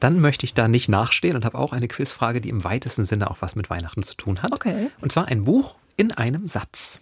[0.00, 3.30] Dann möchte ich da nicht nachstehen und habe auch eine Quizfrage, die im weitesten Sinne
[3.30, 4.52] auch was mit Weihnachten zu tun hat.
[4.52, 4.90] Okay.
[5.00, 7.00] Und zwar ein Buch in einem Satz.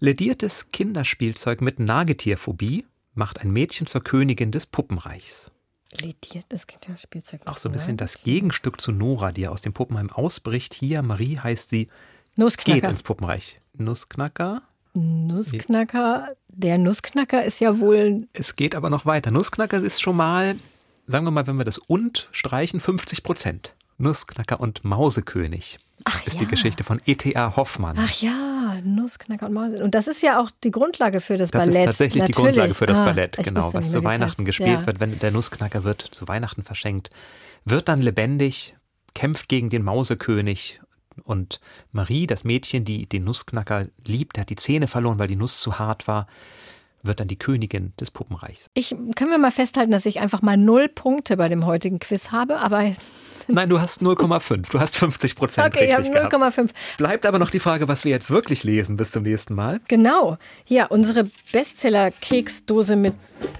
[0.00, 2.84] Lediertes Kinderspielzeug mit Nagetierphobie
[3.14, 5.50] macht ein Mädchen zur Königin des Puppenreichs.
[5.92, 7.40] Lediertes Kinderspielzeug.
[7.46, 10.74] Auch so ein bisschen das Gegenstück zu Nora, die ja aus dem Puppenheim ausbricht.
[10.74, 11.88] Hier, Marie heißt sie,
[12.36, 13.60] geht ins Puppenreich.
[13.76, 14.62] Nussknacker.
[14.94, 16.28] Nussknacker.
[16.48, 18.28] Der Nussknacker ist ja wohl.
[18.32, 19.30] Es geht aber noch weiter.
[19.30, 20.56] Nussknacker ist schon mal,
[21.06, 23.74] sagen wir mal, wenn wir das und streichen, 50 Prozent.
[23.98, 26.40] Nussknacker und Mausekönig Ach ist ja.
[26.40, 27.54] die Geschichte von E.T.A.
[27.56, 27.96] Hoffmann.
[27.98, 29.80] Ach ja, Nussknacker und Maus.
[29.80, 31.80] Und das ist ja auch die Grundlage für das, Das Ballett.
[31.80, 32.44] ist tatsächlich die Natürlich.
[32.56, 34.46] Grundlage für das Ah, Ballett, genau, was zu Weihnachten heißt.
[34.46, 34.86] gespielt ja.
[34.86, 37.10] wird, wenn der Nussknacker wird zu Weihnachten verschenkt,
[37.64, 38.74] wird dann lebendig,
[39.14, 40.80] kämpft gegen den Mausekönig
[41.22, 41.60] und
[41.92, 45.60] Marie, das Mädchen, die den Nussknacker liebt, der hat die Zähne verloren, weil die Nuss
[45.60, 46.26] zu hart war,
[47.02, 48.70] wird dann die Königin des Puppenreichs.
[48.74, 52.32] Ich können wir mal festhalten, dass ich einfach mal null Punkte bei dem heutigen Quiz
[52.32, 52.92] habe, aber
[53.46, 56.34] Nein, du hast 0,5, du hast 50 Prozent okay, ich habe richtig gehabt.
[56.58, 56.70] 0,5.
[56.96, 59.80] Bleibt aber noch die Frage, was wir jetzt wirklich lesen bis zum nächsten Mal.
[59.88, 60.38] Genau.
[60.64, 63.12] Hier, unsere Bestseller-Keksdose mit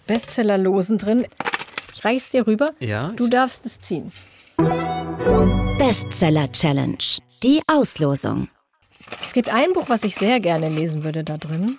[0.06, 1.26] Bestsellerlosen drin.
[1.94, 2.72] Ich reich's dir rüber.
[2.80, 4.10] Ja, Du darfst es ziehen.
[5.78, 6.96] Bestseller Challenge.
[7.44, 8.48] Die Auslosung.
[9.20, 11.76] Es gibt ein Buch, was ich sehr gerne lesen würde da drin.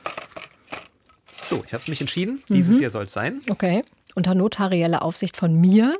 [1.43, 2.53] So, ich habe mich entschieden, Mhm.
[2.55, 3.41] dieses hier soll es sein.
[3.49, 3.83] Okay.
[4.15, 5.97] Unter notarieller Aufsicht von mir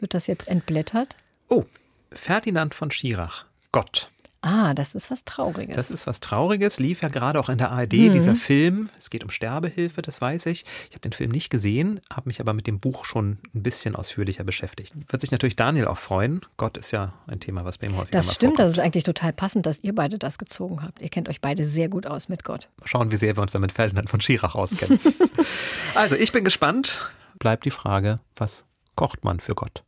[0.00, 1.16] wird das jetzt entblättert.
[1.48, 1.64] Oh,
[2.10, 4.10] Ferdinand von Schirach, Gott.
[4.42, 5.74] Ah, das ist was Trauriges.
[5.74, 8.12] Das ist was Trauriges, lief ja gerade auch in der ARD, Mhm.
[8.12, 8.90] dieser Film.
[8.98, 10.64] Es geht um Sterbehilfe, das weiß ich.
[10.88, 13.96] Ich habe den Film nicht gesehen, habe mich aber mit dem Buch schon ein bisschen
[13.96, 14.94] ausführlicher beschäftigt.
[15.08, 16.42] Wird sich natürlich Daniel auch freuen.
[16.58, 19.32] Gott ist ja ein Thema, was bei ihm häufig das stimmt, das ist eigentlich total
[19.32, 21.02] passend, dass ihr beide das gezogen habt.
[21.02, 22.68] Ihr kennt euch beide sehr gut aus mit Gott.
[22.80, 25.00] Mal schauen, wie sehr wir uns damit Ferdinand von Schirach auskennen.
[25.94, 27.10] also, ich bin gespannt.
[27.38, 28.64] Bleibt die Frage, was
[28.94, 29.82] kocht man für Gott?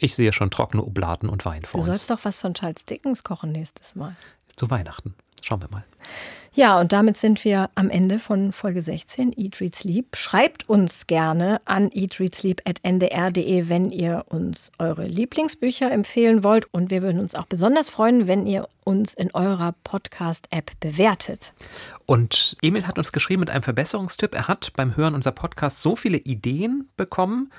[0.00, 1.86] Ich sehe schon trockene Oblaten und Wein vor Du uns.
[1.86, 4.16] sollst doch was von Charles Dickens kochen nächstes Mal.
[4.56, 5.14] Zu Weihnachten.
[5.42, 5.84] Schauen wir mal.
[6.52, 10.16] Ja, und damit sind wir am Ende von Folge 16, Eat, Read, Sleep.
[10.16, 16.66] Schreibt uns gerne an eatreadsleep.ndr.de, wenn ihr uns eure Lieblingsbücher empfehlen wollt.
[16.74, 21.52] Und wir würden uns auch besonders freuen, wenn ihr uns in eurer Podcast-App bewertet.
[22.06, 24.34] Und Emil hat uns geschrieben mit einem Verbesserungstipp.
[24.34, 27.50] Er hat beim Hören unserer Podcast so viele Ideen bekommen,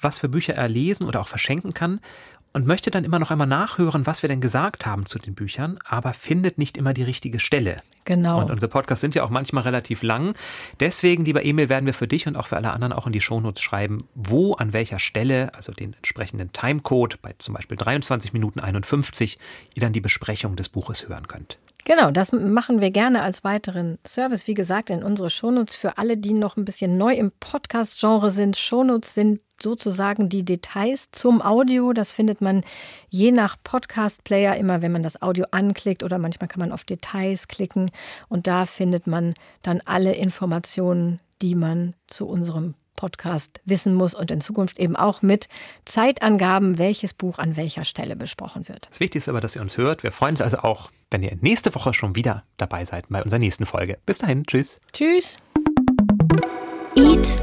[0.00, 2.00] was für Bücher er lesen oder auch verschenken kann
[2.56, 5.78] und möchte dann immer noch einmal nachhören, was wir denn gesagt haben zu den Büchern,
[5.84, 7.82] aber findet nicht immer die richtige Stelle.
[8.06, 8.40] Genau.
[8.40, 10.34] Und unsere Podcasts sind ja auch manchmal relativ lang.
[10.80, 13.20] Deswegen, lieber Emil, werden wir für dich und auch für alle anderen auch in die
[13.20, 18.58] Shownotes schreiben, wo, an welcher Stelle, also den entsprechenden Timecode, bei zum Beispiel 23 Minuten
[18.58, 19.38] 51,
[19.74, 21.58] ihr dann die Besprechung des Buches hören könnt.
[21.84, 24.46] Genau, das machen wir gerne als weiteren Service.
[24.46, 28.56] Wie gesagt, in unsere Shownotes für alle, die noch ein bisschen neu im Podcast-Genre sind.
[28.56, 31.92] Shownotes sind sozusagen die Details zum Audio.
[31.92, 32.62] Das findet man
[33.08, 37.48] je nach Podcast-Player immer, wenn man das Audio anklickt oder manchmal kann man auf Details
[37.48, 37.90] klicken
[38.28, 44.30] und da findet man dann alle Informationen, die man zu unserem Podcast wissen muss und
[44.30, 45.48] in Zukunft eben auch mit
[45.84, 48.88] Zeitangaben, welches Buch an welcher Stelle besprochen wird.
[48.90, 50.02] Das Wichtigste ist aber, dass ihr uns hört.
[50.02, 53.38] Wir freuen uns also auch, wenn ihr nächste Woche schon wieder dabei seid bei unserer
[53.38, 53.98] nächsten Folge.
[54.06, 54.80] Bis dahin, tschüss.
[54.92, 55.36] Tschüss!
[56.96, 57.42] Eat,